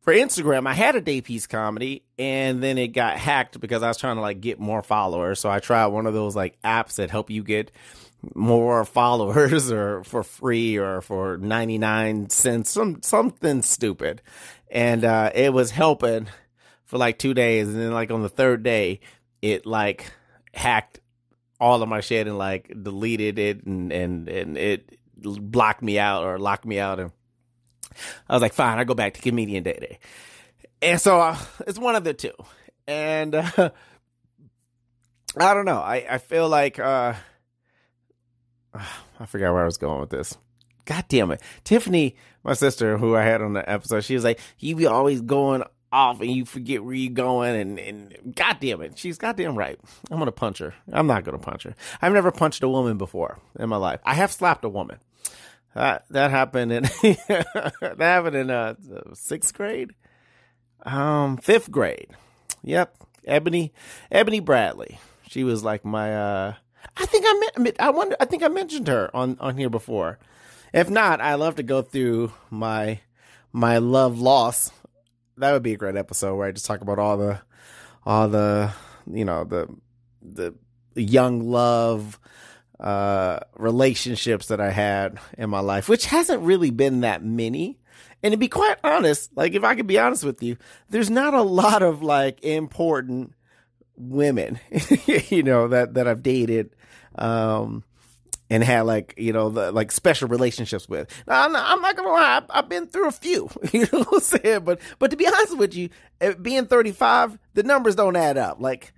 for 0.00 0.14
Instagram, 0.14 0.66
I 0.66 0.72
had 0.72 0.96
a 0.96 1.02
Daypeace 1.02 1.48
Comedy, 1.48 2.04
and 2.18 2.62
then 2.62 2.78
it 2.78 2.88
got 2.88 3.18
hacked 3.18 3.60
because 3.60 3.82
I 3.82 3.88
was 3.88 3.98
trying 3.98 4.16
to 4.16 4.22
like 4.22 4.40
get 4.40 4.58
more 4.58 4.82
followers. 4.82 5.38
So 5.38 5.50
I 5.50 5.60
tried 5.60 5.86
one 5.88 6.06
of 6.06 6.14
those 6.14 6.34
like 6.34 6.60
apps 6.62 6.96
that 6.96 7.10
help 7.10 7.30
you 7.30 7.42
get 7.42 7.70
more 8.34 8.84
followers 8.86 9.70
or 9.70 10.04
for 10.04 10.22
free 10.22 10.78
or 10.78 11.00
for 11.00 11.36
99 11.38 12.30
cents 12.30 12.70
some 12.70 13.02
something 13.02 13.62
stupid 13.62 14.22
and 14.70 15.04
uh, 15.04 15.30
it 15.34 15.52
was 15.52 15.72
helping 15.72 16.28
for 16.92 16.98
like 16.98 17.18
two 17.18 17.32
days, 17.32 17.68
and 17.68 17.76
then 17.78 17.90
like 17.90 18.10
on 18.10 18.20
the 18.20 18.28
third 18.28 18.62
day, 18.62 19.00
it 19.40 19.64
like 19.64 20.12
hacked 20.52 21.00
all 21.58 21.82
of 21.82 21.88
my 21.88 22.02
shit 22.02 22.26
and 22.26 22.36
like 22.36 22.70
deleted 22.82 23.38
it 23.38 23.64
and 23.64 23.90
and 23.90 24.28
and 24.28 24.58
it 24.58 24.98
blocked 25.16 25.80
me 25.80 25.98
out 25.98 26.22
or 26.22 26.38
locked 26.38 26.66
me 26.66 26.78
out 26.78 27.00
and 27.00 27.10
I 28.28 28.34
was 28.34 28.42
like, 28.42 28.52
fine, 28.52 28.78
I 28.78 28.84
go 28.84 28.92
back 28.92 29.14
to 29.14 29.22
comedian 29.22 29.62
day 29.62 29.78
day. 29.80 29.98
And 30.82 31.00
so 31.00 31.18
uh, 31.18 31.38
it's 31.66 31.78
one 31.78 31.96
of 31.96 32.04
the 32.04 32.12
two. 32.12 32.34
And 32.86 33.36
uh, 33.36 33.50
I 35.38 35.54
don't 35.54 35.64
know. 35.64 35.80
I, 35.80 36.04
I 36.10 36.18
feel 36.18 36.46
like 36.46 36.78
uh, 36.78 37.14
I 38.74 39.26
forgot 39.26 39.54
where 39.54 39.62
I 39.62 39.66
was 39.66 39.78
going 39.78 40.00
with 40.00 40.10
this. 40.10 40.36
God 40.84 41.06
damn 41.08 41.30
it. 41.30 41.40
Tiffany, 41.64 42.16
my 42.44 42.52
sister, 42.52 42.98
who 42.98 43.16
I 43.16 43.22
had 43.22 43.40
on 43.40 43.54
the 43.54 43.66
episode, 43.66 44.04
she 44.04 44.14
was 44.14 44.24
like, 44.24 44.40
you 44.58 44.76
be 44.76 44.84
always 44.86 45.22
going 45.22 45.62
off 45.92 46.20
and 46.20 46.30
you 46.30 46.44
forget 46.44 46.82
where 46.82 46.94
you're 46.94 47.12
going 47.12 47.54
and, 47.54 47.78
and 47.78 48.34
goddamn 48.34 48.82
it, 48.82 48.98
she's 48.98 49.18
goddamn 49.18 49.56
right. 49.56 49.78
I'm 50.10 50.18
gonna 50.18 50.32
punch 50.32 50.58
her. 50.58 50.74
I'm 50.92 51.06
not 51.06 51.24
gonna 51.24 51.38
punch 51.38 51.64
her. 51.64 51.74
I've 52.00 52.12
never 52.12 52.32
punched 52.32 52.62
a 52.62 52.68
woman 52.68 52.98
before 52.98 53.38
in 53.58 53.68
my 53.68 53.76
life. 53.76 54.00
I 54.04 54.14
have 54.14 54.32
slapped 54.32 54.64
a 54.64 54.68
woman. 54.68 54.98
That 55.74 56.04
that 56.10 56.30
happened 56.30 56.72
in 56.72 56.82
that 57.02 57.96
happened 57.98 58.36
in 58.36 58.50
uh 58.50 58.74
sixth 59.14 59.54
grade, 59.54 59.92
um 60.84 61.36
fifth 61.36 61.70
grade. 61.70 62.08
Yep, 62.62 62.96
Ebony 63.26 63.72
Ebony 64.10 64.40
Bradley. 64.40 64.98
She 65.28 65.44
was 65.44 65.62
like 65.64 65.84
my 65.84 66.14
uh 66.14 66.54
I 66.96 67.06
think 67.06 67.24
I 67.26 67.48
met, 67.58 67.76
I 67.80 67.90
wonder 67.90 68.16
I 68.20 68.24
think 68.26 68.42
I 68.42 68.48
mentioned 68.48 68.88
her 68.88 69.14
on 69.14 69.36
on 69.40 69.56
here 69.56 69.70
before. 69.70 70.18
If 70.72 70.88
not, 70.88 71.20
I 71.20 71.34
love 71.34 71.56
to 71.56 71.62
go 71.62 71.82
through 71.82 72.32
my 72.50 73.00
my 73.52 73.78
love 73.78 74.20
loss 74.20 74.70
that 75.38 75.52
would 75.52 75.62
be 75.62 75.74
a 75.74 75.78
great 75.78 75.96
episode 75.96 76.36
where 76.36 76.48
I 76.48 76.52
just 76.52 76.66
talk 76.66 76.80
about 76.80 76.98
all 76.98 77.16
the 77.16 77.40
all 78.04 78.28
the 78.28 78.72
you 79.10 79.24
know 79.24 79.44
the 79.44 79.68
the 80.22 80.54
young 80.94 81.40
love 81.50 82.18
uh 82.80 83.40
relationships 83.56 84.46
that 84.48 84.60
I 84.60 84.70
had 84.70 85.18
in 85.38 85.50
my 85.50 85.60
life, 85.60 85.88
which 85.88 86.06
hasn't 86.06 86.42
really 86.42 86.70
been 86.70 87.00
that 87.00 87.24
many. 87.24 87.78
And 88.22 88.32
to 88.32 88.38
be 88.38 88.48
quite 88.48 88.78
honest, 88.84 89.30
like 89.36 89.54
if 89.54 89.64
I 89.64 89.74
could 89.74 89.86
be 89.86 89.98
honest 89.98 90.24
with 90.24 90.42
you, 90.42 90.56
there's 90.90 91.10
not 91.10 91.34
a 91.34 91.42
lot 91.42 91.82
of 91.82 92.02
like 92.02 92.42
important 92.44 93.34
women, 93.96 94.60
you 95.28 95.42
know, 95.42 95.68
that, 95.68 95.94
that 95.94 96.06
I've 96.06 96.22
dated, 96.22 96.74
um, 97.16 97.84
and 98.52 98.62
had 98.62 98.82
like, 98.82 99.14
you 99.16 99.32
know, 99.32 99.48
the, 99.48 99.72
like 99.72 99.90
special 99.90 100.28
relationships 100.28 100.86
with. 100.86 101.10
Now, 101.26 101.44
I'm 101.44 101.52
not, 101.52 101.70
I'm 101.70 101.80
not 101.80 101.96
gonna 101.96 102.10
lie, 102.10 102.42
I've, 102.50 102.68
been 102.68 102.86
through 102.86 103.08
a 103.08 103.12
few, 103.12 103.48
you 103.72 103.80
know 103.90 104.00
what 104.00 104.12
I'm 104.12 104.20
saying? 104.20 104.64
But, 104.64 104.78
but 104.98 105.10
to 105.10 105.16
be 105.16 105.26
honest 105.26 105.56
with 105.56 105.74
you, 105.74 105.88
being 106.42 106.66
35, 106.66 107.38
the 107.54 107.62
numbers 107.62 107.94
don't 107.94 108.14
add 108.14 108.36
up. 108.36 108.60
Like, 108.60 108.92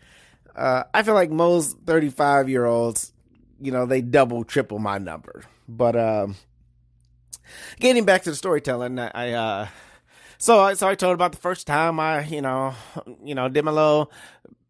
uh, 0.56 0.82
I 0.92 1.04
feel 1.04 1.14
like 1.14 1.30
most 1.30 1.78
35 1.86 2.48
year 2.48 2.64
olds, 2.64 3.12
you 3.60 3.70
know, 3.70 3.86
they 3.86 4.00
double, 4.00 4.42
triple 4.42 4.80
my 4.80 4.98
number. 4.98 5.44
But, 5.68 5.94
um, 5.94 6.34
getting 7.78 8.04
back 8.04 8.24
to 8.24 8.30
the 8.30 8.36
storytelling, 8.36 8.98
I, 8.98 9.32
uh, 9.34 9.68
so 10.36 10.60
I 10.60 10.74
so 10.74 10.88
I 10.88 10.96
told 10.96 11.14
about 11.14 11.30
the 11.30 11.38
first 11.38 11.66
time 11.66 11.98
I 12.00 12.24
you 12.24 12.42
know 12.42 12.74
you 13.22 13.34
know 13.34 13.48
did 13.48 13.64
my 13.64 13.70
little 13.70 14.12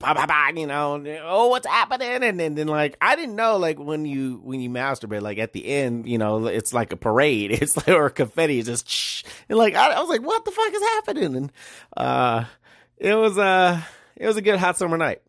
bah, 0.04 0.14
bah, 0.14 0.26
bah, 0.26 0.60
you 0.60 0.66
know 0.66 1.02
oh 1.24 1.48
what's 1.48 1.66
happening? 1.66 2.22
And 2.22 2.38
then, 2.38 2.54
then 2.54 2.68
like 2.68 2.96
I 3.00 3.16
didn't 3.16 3.36
know 3.36 3.56
like 3.56 3.78
when 3.78 4.04
you 4.04 4.40
when 4.42 4.60
you 4.60 4.68
masturbate 4.68 5.22
like 5.22 5.38
at 5.38 5.52
the 5.52 5.66
end 5.66 6.06
you 6.06 6.18
know 6.18 6.46
it's 6.46 6.72
like 6.74 6.92
a 6.92 6.96
parade. 6.96 7.52
It's 7.64 7.76
like 7.76 7.88
or 7.88 8.10
confetti 8.10 8.58
is 8.58 8.66
just 8.66 8.88
shh, 8.88 9.24
and 9.48 9.58
like 9.58 9.74
I, 9.74 9.92
I 9.92 10.00
was 10.00 10.08
like 10.08 10.22
what 10.22 10.44
the 10.44 10.50
fuck 10.50 10.72
is 10.72 10.82
happening? 10.82 11.36
And 11.36 11.52
uh 11.96 12.44
it 12.98 13.14
was 13.14 13.38
uh 13.38 13.80
it 14.16 14.26
was 14.26 14.36
a 14.36 14.42
good 14.42 14.58
hot 14.58 14.76
summer 14.76 14.96
night. 14.98 15.22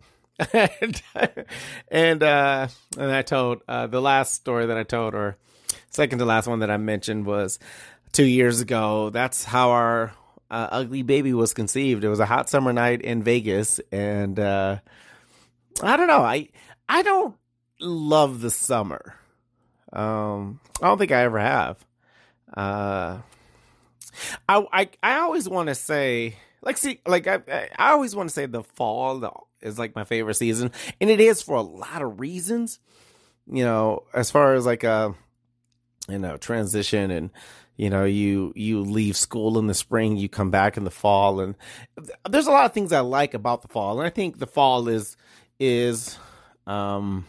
And 0.53 1.01
and 1.89 2.24
uh 2.24 2.67
and 2.98 3.12
I 3.12 3.22
told 3.22 3.62
uh 3.67 3.88
the 3.88 4.01
last 4.01 4.34
story 4.34 4.65
that 4.65 4.77
I 4.77 4.84
told 4.84 5.15
or 5.15 5.38
second 5.89 6.20
to 6.20 6.25
last 6.25 6.48
one 6.48 6.60
that 6.60 6.70
I 6.70 6.77
mentioned 6.77 7.25
was 7.25 7.58
two 8.12 8.25
years 8.25 8.60
ago. 8.60 9.10
That's 9.12 9.46
how 9.46 9.72
our 9.72 10.13
uh, 10.50 10.68
ugly 10.72 11.02
baby 11.02 11.34
was 11.34 11.54
conceived. 11.54 12.04
It 12.04 12.10
was 12.10 12.20
a 12.20 12.25
hot 12.25 12.50
summer 12.50 12.74
night 12.74 13.02
in 13.02 13.24
Vegas, 13.24 13.80
and 13.92 14.40
uh, 14.40 14.80
I 15.82 15.98
don't 15.98 16.08
know. 16.08 16.22
I 16.22 16.50
I 16.88 17.02
don't 17.02 17.36
love 17.80 18.42
the 18.42 18.52
summer. 18.52 19.16
Um, 19.92 20.60
I 20.82 20.88
don't 20.88 20.98
think 20.98 21.12
I 21.12 21.24
ever 21.24 21.40
have. 21.40 21.86
Uh, 22.56 23.20
I 24.48 24.66
I 24.72 24.90
I 25.02 25.16
always 25.20 25.50
want 25.50 25.68
to 25.70 25.75
say 25.75 26.36
like 26.62 26.78
see 26.78 27.00
like 27.06 27.28
I 27.28 27.70
I 27.78 27.92
always 27.92 28.16
want 28.16 28.30
to 28.30 28.34
say 28.34 28.46
the 28.46 28.64
fall 28.64 29.48
is 29.62 29.80
like 29.80 29.96
my 29.96 30.04
favorite 30.04 30.36
season, 30.36 30.72
and 31.00 31.10
it 31.10 31.20
is 31.20 31.42
for 31.42 31.56
a 31.56 31.62
lot 31.62 32.02
of 32.02 32.20
reasons. 32.20 32.80
You 33.48 33.64
know, 33.64 34.04
as 34.14 34.32
far 34.32 34.56
as 34.56 34.66
like 34.66 34.84
a 34.84 34.90
uh, 34.90 35.14
you 36.10 36.20
know 36.20 36.38
transition 36.38 37.12
and 37.12 37.30
you 37.77 37.89
know 37.89 38.05
you 38.05 38.53
you 38.55 38.82
leave 38.82 39.17
school 39.17 39.58
in 39.60 39.67
the 39.67 39.74
spring 39.74 40.17
you 40.17 40.29
come 40.29 40.51
back 40.51 40.77
in 40.77 40.84
the 40.84 40.91
fall 40.91 41.39
and 41.39 41.55
there's 42.29 42.48
a 42.48 42.51
lot 42.51 42.65
of 42.65 42.74
things 42.74 42.91
i 42.91 43.00
like 43.00 43.34
about 43.34 43.62
the 43.62 43.67
fall 43.67 44.00
and 44.00 44.08
i 44.08 44.10
think 44.10 44.39
the 44.39 44.48
fall 44.48 44.88
is 44.88 45.17
is 45.60 46.17
um 46.67 47.25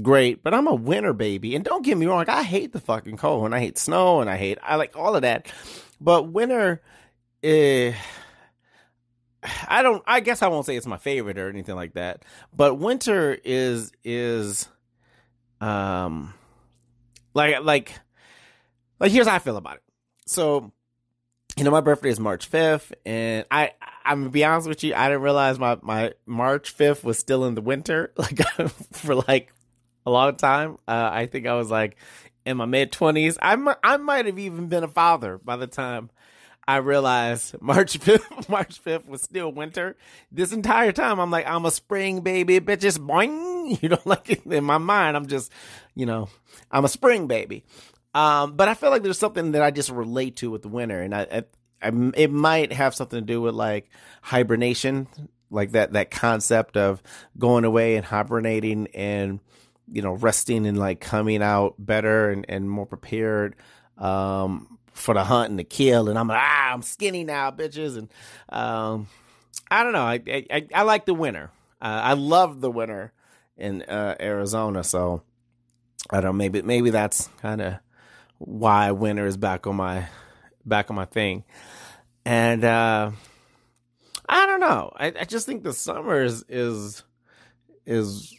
great 0.00 0.42
but 0.42 0.54
i'm 0.54 0.66
a 0.66 0.74
winter 0.74 1.12
baby 1.12 1.54
and 1.54 1.64
don't 1.64 1.84
get 1.84 1.96
me 1.96 2.06
wrong 2.06 2.24
i 2.28 2.42
hate 2.42 2.72
the 2.72 2.80
fucking 2.80 3.16
cold 3.16 3.44
and 3.44 3.54
i 3.54 3.60
hate 3.60 3.78
snow 3.78 4.20
and 4.20 4.30
i 4.30 4.36
hate 4.36 4.58
i 4.62 4.76
like 4.76 4.96
all 4.96 5.14
of 5.14 5.22
that 5.22 5.46
but 6.00 6.28
winter 6.28 6.80
eh, 7.42 7.92
i 9.68 9.82
don't 9.82 10.02
i 10.06 10.20
guess 10.20 10.42
i 10.42 10.48
won't 10.48 10.66
say 10.66 10.76
it's 10.76 10.86
my 10.86 10.96
favorite 10.96 11.38
or 11.38 11.48
anything 11.48 11.74
like 11.74 11.94
that 11.94 12.24
but 12.54 12.76
winter 12.76 13.36
is 13.44 13.92
is 14.02 14.68
um 15.60 16.32
like 17.34 17.62
like 17.62 17.92
like 19.02 19.10
here's 19.10 19.26
how 19.26 19.34
I 19.34 19.40
feel 19.40 19.56
about 19.56 19.76
it. 19.76 19.82
So, 20.26 20.72
you 21.56 21.64
know, 21.64 21.70
my 21.70 21.80
birthday 21.80 22.08
is 22.08 22.20
March 22.20 22.50
5th, 22.50 22.92
and 23.04 23.44
I 23.50 23.72
I'm 24.04 24.20
gonna 24.20 24.30
be 24.30 24.44
honest 24.44 24.68
with 24.68 24.84
you, 24.84 24.94
I 24.94 25.08
didn't 25.08 25.22
realize 25.22 25.58
my 25.58 25.76
my 25.82 26.12
March 26.24 26.74
5th 26.76 27.04
was 27.04 27.18
still 27.18 27.44
in 27.44 27.54
the 27.54 27.60
winter, 27.60 28.12
like 28.16 28.38
for 28.92 29.16
like 29.16 29.52
a 30.06 30.10
long 30.10 30.36
time. 30.36 30.78
Uh, 30.88 31.10
I 31.12 31.26
think 31.26 31.46
I 31.46 31.54
was 31.54 31.70
like 31.70 31.96
in 32.46 32.56
my 32.56 32.66
mid 32.66 32.92
20s. 32.92 33.36
I 33.42 33.74
I 33.82 33.96
might 33.98 34.26
have 34.26 34.38
even 34.38 34.68
been 34.68 34.84
a 34.84 34.88
father 34.88 35.38
by 35.38 35.56
the 35.56 35.66
time 35.66 36.10
I 36.66 36.76
realized 36.76 37.56
March 37.60 37.98
5th, 37.98 38.48
March 38.48 38.82
5th 38.82 39.08
was 39.08 39.22
still 39.22 39.50
winter. 39.50 39.96
This 40.30 40.52
entire 40.52 40.92
time, 40.92 41.18
I'm 41.18 41.30
like, 41.30 41.46
I'm 41.46 41.64
a 41.64 41.70
spring 41.70 42.20
baby, 42.20 42.60
bitches, 42.60 42.98
boing. 42.98 43.50
You 43.80 43.90
know, 43.90 44.00
like 44.04 44.44
in 44.44 44.64
my 44.64 44.78
mind, 44.78 45.16
I'm 45.16 45.28
just, 45.28 45.52
you 45.94 46.04
know, 46.04 46.28
I'm 46.72 46.84
a 46.84 46.88
spring 46.88 47.28
baby. 47.28 47.62
Um, 48.14 48.54
but 48.56 48.68
I 48.68 48.74
feel 48.74 48.90
like 48.90 49.02
there's 49.02 49.18
something 49.18 49.52
that 49.52 49.62
I 49.62 49.70
just 49.70 49.90
relate 49.90 50.36
to 50.36 50.50
with 50.50 50.62
the 50.62 50.68
winter, 50.68 51.00
and 51.00 51.14
I, 51.14 51.22
I, 51.22 51.44
I, 51.88 52.10
it 52.14 52.30
might 52.30 52.72
have 52.72 52.94
something 52.94 53.20
to 53.20 53.24
do 53.24 53.40
with 53.40 53.54
like 53.54 53.88
hibernation, 54.20 55.08
like 55.50 55.72
that 55.72 55.92
that 55.92 56.10
concept 56.10 56.76
of 56.76 57.02
going 57.38 57.64
away 57.64 57.96
and 57.96 58.04
hibernating 58.04 58.88
and 58.94 59.40
you 59.88 60.02
know 60.02 60.12
resting 60.12 60.66
and 60.66 60.78
like 60.78 61.00
coming 61.00 61.42
out 61.42 61.74
better 61.78 62.30
and, 62.30 62.44
and 62.48 62.68
more 62.68 62.86
prepared 62.86 63.56
um, 63.98 64.78
for 64.92 65.14
the 65.14 65.24
hunt 65.24 65.50
and 65.50 65.58
the 65.58 65.64
kill. 65.64 66.08
And 66.08 66.18
I'm 66.18 66.28
like, 66.28 66.40
ah, 66.40 66.72
I'm 66.72 66.82
skinny 66.82 67.24
now, 67.24 67.50
bitches, 67.50 67.96
and 67.96 68.08
um, 68.50 69.08
I 69.70 69.82
don't 69.82 69.92
know. 69.92 70.04
I, 70.04 70.20
I 70.28 70.66
I 70.74 70.82
like 70.82 71.06
the 71.06 71.14
winter. 71.14 71.50
Uh, 71.80 72.00
I 72.04 72.12
love 72.12 72.60
the 72.60 72.70
winter 72.70 73.12
in 73.56 73.82
uh, 73.82 74.16
Arizona, 74.20 74.84
so 74.84 75.22
I 76.10 76.20
don't. 76.20 76.36
Maybe 76.36 76.60
maybe 76.60 76.90
that's 76.90 77.28
kind 77.40 77.62
of 77.62 77.74
why 78.44 78.90
winter 78.90 79.26
is 79.26 79.36
back 79.36 79.66
on 79.66 79.76
my 79.76 80.08
back 80.64 80.90
on 80.90 80.96
my 80.96 81.04
thing. 81.04 81.44
And 82.24 82.64
uh 82.64 83.12
I 84.28 84.46
don't 84.46 84.60
know. 84.60 84.92
I, 84.96 85.06
I 85.20 85.24
just 85.24 85.46
think 85.46 85.62
the 85.62 85.72
summer 85.72 86.22
is 86.22 86.44
is 86.48 87.02
is 87.86 88.34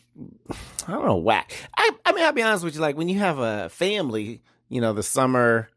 I 0.87 0.91
don't 0.91 1.05
know 1.05 1.17
whack. 1.17 1.53
I 1.77 1.91
I 2.05 2.11
mean 2.13 2.23
I'll 2.23 2.33
be 2.33 2.41
honest 2.41 2.63
with 2.63 2.75
you, 2.75 2.81
like 2.81 2.97
when 2.97 3.09
you 3.09 3.19
have 3.19 3.39
a 3.39 3.69
family, 3.69 4.41
you 4.69 4.81
know, 4.81 4.93
the 4.93 5.03
summer 5.03 5.69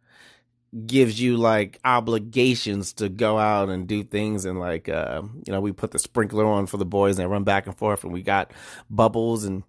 gives 0.84 1.20
you 1.20 1.36
like 1.36 1.78
obligations 1.84 2.92
to 2.94 3.08
go 3.08 3.38
out 3.38 3.68
and 3.68 3.86
do 3.86 4.02
things 4.02 4.44
and 4.44 4.58
like 4.58 4.88
uh 4.88 5.22
you 5.46 5.52
know 5.52 5.60
we 5.60 5.72
put 5.72 5.90
the 5.90 5.98
sprinkler 5.98 6.44
on 6.44 6.66
for 6.66 6.76
the 6.76 6.84
boys 6.84 7.16
and 7.16 7.24
they 7.24 7.30
run 7.30 7.44
back 7.44 7.66
and 7.66 7.76
forth 7.78 8.04
and 8.04 8.12
we 8.12 8.20
got 8.20 8.50
bubbles 8.90 9.44
and 9.44 9.62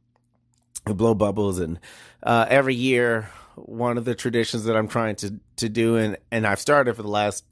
we 0.85 0.93
blow 0.93 1.13
bubbles 1.13 1.59
and 1.59 1.79
uh 2.23 2.45
every 2.49 2.75
year 2.75 3.29
one 3.57 3.97
of 3.97 4.05
the 4.05 4.15
traditions 4.15 4.65
that 4.65 4.75
I'm 4.75 4.87
trying 4.87 5.15
to 5.17 5.39
to 5.57 5.69
do, 5.69 5.97
and 5.97 6.17
and 6.31 6.45
I've 6.45 6.59
started 6.59 6.95
for 6.95 7.03
the 7.03 7.09
last 7.09 7.45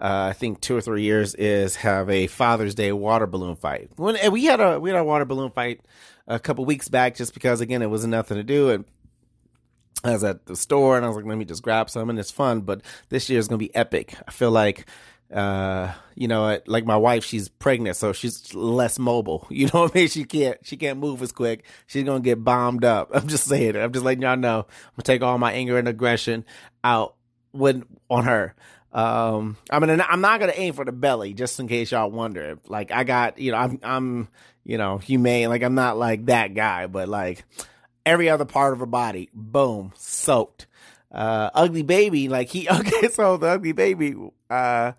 uh, 0.00 0.28
I 0.30 0.32
think 0.32 0.60
two 0.60 0.76
or 0.76 0.80
three 0.80 1.02
years 1.02 1.34
is 1.34 1.76
have 1.76 2.08
a 2.08 2.26
Father's 2.28 2.74
Day 2.74 2.92
water 2.92 3.26
balloon 3.26 3.56
fight. 3.56 3.90
When 3.96 4.16
we 4.32 4.44
had 4.44 4.60
a 4.60 4.78
we 4.78 4.90
had 4.90 4.98
a 4.98 5.04
water 5.04 5.24
balloon 5.24 5.50
fight 5.50 5.80
a 6.26 6.38
couple 6.38 6.64
weeks 6.64 6.88
back, 6.88 7.16
just 7.16 7.34
because 7.34 7.60
again 7.60 7.82
it 7.82 7.90
wasn't 7.90 8.12
nothing 8.12 8.36
to 8.36 8.44
do, 8.44 8.70
and 8.70 8.84
I 10.04 10.12
was 10.12 10.24
at 10.24 10.46
the 10.46 10.56
store 10.56 10.96
and 10.96 11.04
I 11.04 11.08
was 11.08 11.16
like, 11.16 11.26
let 11.26 11.36
me 11.36 11.44
just 11.44 11.62
grab 11.62 11.90
some, 11.90 12.10
and 12.10 12.18
it's 12.18 12.30
fun. 12.30 12.60
But 12.60 12.82
this 13.08 13.28
year 13.28 13.38
is 13.38 13.48
gonna 13.48 13.58
be 13.58 13.74
epic. 13.74 14.14
I 14.26 14.30
feel 14.30 14.50
like 14.50 14.86
uh 15.32 15.92
you 16.14 16.26
know 16.26 16.58
like 16.66 16.86
my 16.86 16.96
wife 16.96 17.22
she's 17.22 17.50
pregnant 17.50 17.96
so 17.96 18.12
she's 18.12 18.54
less 18.54 18.98
mobile. 18.98 19.46
You 19.58 19.66
know 19.66 19.82
what 19.82 19.94
i 19.94 19.98
mean? 19.98 20.08
She 20.08 20.24
can't 20.24 20.58
she 20.62 20.76
can't 20.76 20.98
move 20.98 21.20
as 21.20 21.32
quick. 21.32 21.64
She's 21.86 22.04
gonna 22.04 22.20
get 22.20 22.42
bombed 22.42 22.84
up. 22.84 23.10
I'm 23.14 23.28
just 23.28 23.44
saying 23.44 23.76
i'm 23.76 23.92
just 23.92 24.04
letting 24.04 24.22
y'all 24.22 24.36
know. 24.36 24.60
I'm 24.60 24.92
gonna 24.96 25.04
take 25.04 25.22
all 25.22 25.36
my 25.38 25.52
anger 25.52 25.78
and 25.78 25.88
aggression 25.88 26.44
out 26.82 27.14
when 27.52 27.84
on 28.08 28.24
her. 28.24 28.54
Um 28.92 29.58
i 29.70 29.78
mean 29.78 30.00
i'm 30.00 30.20
not 30.22 30.40
gonna 30.40 30.52
aim 30.54 30.72
for 30.72 30.84
the 30.84 30.92
belly 30.92 31.34
just 31.34 31.60
in 31.60 31.68
case 31.68 31.90
y'all 31.90 32.10
wonder. 32.10 32.58
Like 32.66 32.90
i 32.90 33.04
got 33.04 33.38
you 33.38 33.52
know 33.52 33.58
i'm 33.58 33.80
i'm 33.82 34.28
you 34.64 34.78
know 34.78 34.96
humane. 34.96 35.50
Like 35.50 35.62
i'm 35.62 35.74
not 35.74 35.98
like 35.98 36.26
that 36.26 36.54
guy 36.54 36.86
but 36.86 37.08
like 37.08 37.44
every 38.06 38.30
other 38.30 38.46
part 38.46 38.72
of 38.72 38.80
her 38.80 38.86
body 38.86 39.28
boom 39.34 39.92
soaked. 39.94 40.66
Uh 41.12 41.50
ugly 41.54 41.82
baby 41.82 42.28
like 42.28 42.48
he 42.48 42.66
okay 42.70 43.08
so 43.08 43.36
the 43.36 43.48
ugly 43.48 43.72
baby 43.72 44.14
uh 44.50 44.92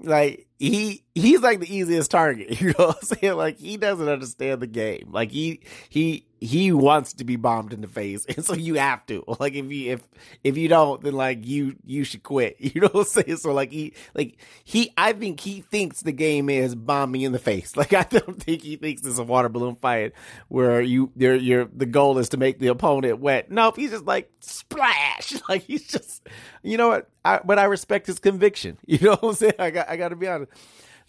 like 0.00 0.46
he 0.58 1.04
he's 1.14 1.40
like 1.40 1.60
the 1.60 1.74
easiest 1.74 2.10
target 2.10 2.60
you 2.60 2.68
know 2.68 2.86
what 2.86 2.96
i'm 2.96 3.18
saying? 3.18 3.36
Like 3.36 3.58
he 3.58 3.76
doesn't 3.76 4.08
understand 4.08 4.60
the 4.60 4.66
game. 4.66 5.08
Like 5.10 5.30
he 5.30 5.60
he 5.88 6.26
he 6.38 6.70
wants 6.70 7.14
to 7.14 7.24
be 7.24 7.36
bombed 7.36 7.72
in 7.72 7.80
the 7.80 7.88
face 7.88 8.26
and 8.36 8.44
so 8.44 8.54
you 8.54 8.74
have 8.74 9.04
to. 9.06 9.24
Like 9.40 9.54
if 9.54 9.70
you 9.70 9.92
if 9.92 10.08
if 10.44 10.56
you 10.56 10.68
don't 10.68 11.02
then 11.02 11.14
like 11.14 11.46
you 11.46 11.76
you 11.84 12.04
should 12.04 12.22
quit 12.22 12.56
you 12.58 12.80
know 12.80 12.88
what 12.88 13.00
i'm 13.00 13.22
saying? 13.24 13.36
So 13.38 13.52
like 13.52 13.72
he 13.72 13.94
like 14.14 14.38
he 14.64 14.92
i 14.96 15.12
think 15.12 15.40
he 15.40 15.60
thinks 15.62 16.00
the 16.00 16.12
game 16.12 16.48
is 16.48 16.74
bomb 16.74 17.10
me 17.10 17.24
in 17.24 17.32
the 17.32 17.38
face. 17.38 17.76
Like 17.76 17.92
i 17.92 18.02
don't 18.02 18.42
think 18.42 18.62
he 18.62 18.76
thinks 18.76 19.04
it's 19.04 19.18
a 19.18 19.24
water 19.24 19.48
balloon 19.48 19.76
fight 19.76 20.12
where 20.48 20.80
you 20.80 21.12
you're 21.16 21.34
you're 21.34 21.64
the 21.66 21.86
goal 21.86 22.18
is 22.18 22.30
to 22.30 22.36
make 22.36 22.58
the 22.58 22.68
opponent 22.68 23.18
wet. 23.20 23.50
Nope 23.50 23.76
he's 23.76 23.90
just 23.90 24.06
like 24.06 24.30
splash! 24.40 25.34
Like 25.48 25.62
he's 25.62 25.86
just 25.86 26.26
you 26.62 26.76
know 26.76 26.88
what? 26.88 27.10
I, 27.24 27.40
but 27.44 27.58
i 27.58 27.64
respect 27.64 28.06
his 28.06 28.18
conviction 28.18 28.78
you 28.86 28.98
know 28.98 29.16
what 29.16 29.24
i'm 29.24 29.34
saying? 29.34 29.54
I 29.58 29.70
got 29.70 29.88
i 29.88 29.96
gotta 29.96 30.16
be 30.16 30.28
honest 30.28 30.45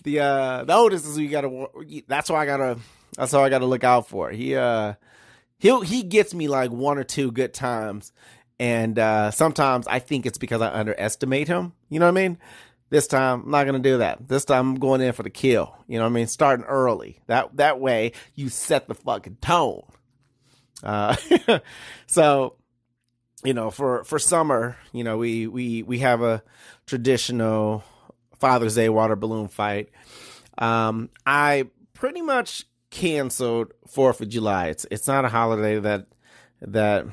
the 0.04 0.20
uh 0.20 0.64
the 0.64 0.74
oldest 0.74 1.06
is 1.06 1.18
you 1.18 1.30
gotta 1.30 1.68
that's 2.08 2.30
why 2.30 2.44
i 2.44 2.46
gotta 2.46 2.78
that's 3.16 3.34
all 3.34 3.44
i 3.44 3.50
gotta 3.50 3.66
look 3.66 3.84
out 3.84 4.08
for 4.08 4.30
he 4.30 4.56
uh 4.56 4.94
he'll 5.60 5.82
he 5.82 6.04
gets 6.04 6.34
me 6.34 6.48
like 6.48 6.72
one 6.72 6.98
or 6.98 7.04
two 7.04 7.32
good 7.32 7.54
times, 7.54 8.12
and 8.60 8.98
uh, 8.98 9.32
sometimes 9.32 9.88
I 9.88 10.00
think 10.00 10.26
it's 10.26 10.38
because 10.38 10.62
I 10.62 10.72
underestimate 10.72 11.48
him. 11.48 11.74
You 11.90 12.00
know 12.00 12.06
what 12.06 12.18
I 12.18 12.28
mean? 12.28 12.38
This 12.90 13.08
time, 13.08 13.44
I'm 13.44 13.52
not 13.52 13.66
to 13.66 13.80
do 13.80 13.98
that. 13.98 14.28
This 14.28 14.46
time, 14.46 14.70
I'm 14.70 14.80
going 14.80 15.02
in 15.02 15.12
for 15.12 15.24
the 15.24 15.30
kill. 15.30 15.76
You 15.88 15.98
know 15.98 16.06
what 16.06 16.12
I 16.12 16.14
mean? 16.14 16.28
Starting 16.28 16.66
early. 16.66 17.20
That 17.28 17.58
that 17.58 17.80
way, 17.80 18.14
you 18.36 18.50
set 18.50 18.88
the 18.88 18.96
fucking 18.96 19.38
tone. 19.42 19.84
Uh, 20.84 21.16
so, 22.08 22.56
you 23.44 23.54
know, 23.54 23.72
for 23.72 24.04
for 24.06 24.20
summer, 24.20 24.78
you 24.94 25.04
know, 25.04 25.18
we 25.18 25.48
we 25.48 25.84
we 25.84 26.00
have 26.00 26.22
a 26.22 26.44
traditional 26.86 27.84
Father's 28.40 28.76
Day 28.76 28.90
water 28.90 29.16
balloon 29.16 29.48
fight. 29.48 29.90
Um, 30.58 31.10
I 31.26 31.68
pretty 31.94 32.22
much 32.22 32.66
canceled 32.90 33.74
Fourth 33.88 34.22
of 34.22 34.30
July. 34.30 34.68
It's 34.68 34.86
it's 34.92 35.08
not 35.08 35.26
a 35.26 35.30
holiday 35.30 35.80
that 35.80 36.08
that 36.62 37.06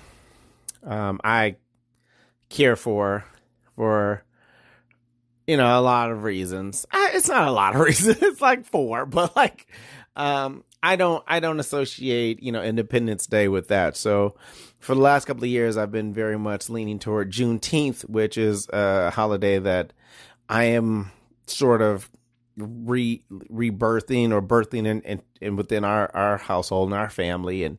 um, 0.82 1.20
I 1.24 1.56
care 2.48 2.76
for 2.76 3.24
for 3.74 4.24
you 5.46 5.56
know 5.56 5.78
a 5.78 5.82
lot 5.82 6.10
of 6.10 6.22
reasons. 6.24 6.86
it's 6.92 7.28
not 7.28 7.48
a 7.48 7.52
lot 7.52 7.74
of 7.74 7.80
reasons. 7.86 8.22
It's 8.22 8.40
like 8.40 8.64
four, 8.64 9.06
but 9.06 9.34
like 9.36 9.66
um, 10.16 10.64
I 10.82 10.96
don't 10.96 11.24
I 11.26 11.40
don't 11.40 11.60
associate 11.60 12.42
you 12.42 12.52
know 12.52 12.62
Independence 12.62 13.26
Day 13.26 13.48
with 13.48 13.68
that. 13.68 13.96
So 13.96 14.36
for 14.80 14.94
the 14.94 15.00
last 15.00 15.24
couple 15.24 15.44
of 15.44 15.50
years, 15.50 15.76
I've 15.76 15.92
been 15.92 16.12
very 16.12 16.38
much 16.38 16.68
leaning 16.68 16.98
toward 16.98 17.32
Juneteenth, 17.32 18.08
which 18.08 18.36
is 18.36 18.68
a 18.70 19.10
holiday 19.10 19.58
that 19.58 19.92
I 20.48 20.64
am 20.64 21.10
sort 21.46 21.82
of 21.82 22.10
re 22.56 23.24
rebirthing 23.30 24.32
or 24.32 24.40
birthing 24.40 24.86
in, 24.86 25.00
in, 25.02 25.22
in, 25.40 25.56
within 25.56 25.84
our, 25.84 26.10
our 26.14 26.38
household 26.38 26.90
and 26.90 26.98
our 26.98 27.10
family. 27.10 27.64
And 27.64 27.78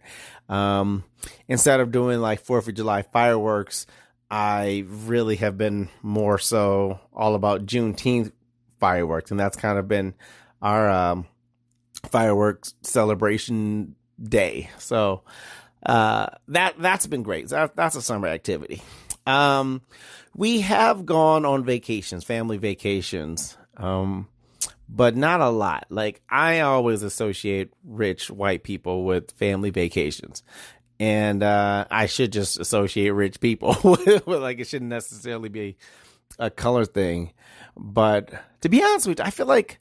um, 0.49 1.03
instead 1.47 1.79
of 1.79 1.91
doing 1.91 2.19
like 2.19 2.41
Fourth 2.41 2.67
of 2.67 2.75
July 2.75 3.01
fireworks, 3.03 3.87
I 4.29 4.85
really 4.87 5.37
have 5.37 5.57
been 5.57 5.89
more 6.01 6.39
so 6.39 6.99
all 7.13 7.35
about 7.35 7.65
Juneteenth 7.65 8.31
fireworks, 8.79 9.31
and 9.31 9.39
that's 9.39 9.57
kind 9.57 9.77
of 9.77 9.87
been 9.87 10.15
our 10.61 10.89
um, 10.89 11.27
fireworks 12.09 12.73
celebration 12.81 13.95
day. 14.21 14.69
So 14.79 15.23
uh, 15.85 16.27
that 16.47 16.75
that's 16.79 17.07
been 17.07 17.23
great. 17.23 17.49
That, 17.49 17.75
that's 17.75 17.95
a 17.95 18.01
summer 18.01 18.27
activity. 18.27 18.81
Um, 19.25 19.81
we 20.35 20.61
have 20.61 21.05
gone 21.05 21.45
on 21.45 21.63
vacations, 21.63 22.23
family 22.23 22.57
vacations. 22.57 23.57
Um, 23.77 24.27
but 24.87 25.15
not 25.15 25.41
a 25.41 25.49
lot. 25.49 25.87
Like 25.89 26.21
I 26.29 26.61
always 26.61 27.03
associate 27.03 27.71
rich 27.83 28.29
white 28.29 28.63
people 28.63 29.03
with 29.03 29.31
family 29.31 29.69
vacations. 29.69 30.43
And 30.99 31.43
uh, 31.43 31.85
I 31.91 32.05
should 32.05 32.31
just 32.31 32.59
associate 32.59 33.09
rich 33.09 33.39
people 33.39 33.75
with, 33.83 34.27
like 34.27 34.59
it 34.59 34.67
shouldn't 34.67 34.89
necessarily 34.89 35.49
be 35.49 35.77
a 36.39 36.49
color 36.49 36.85
thing. 36.85 37.33
But 37.75 38.31
to 38.61 38.69
be 38.69 38.81
honest 38.81 39.07
with 39.07 39.19
you, 39.19 39.25
I 39.25 39.31
feel 39.31 39.47
like 39.47 39.79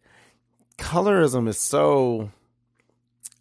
colorism 0.77 1.47
is 1.47 1.57
so 1.57 2.33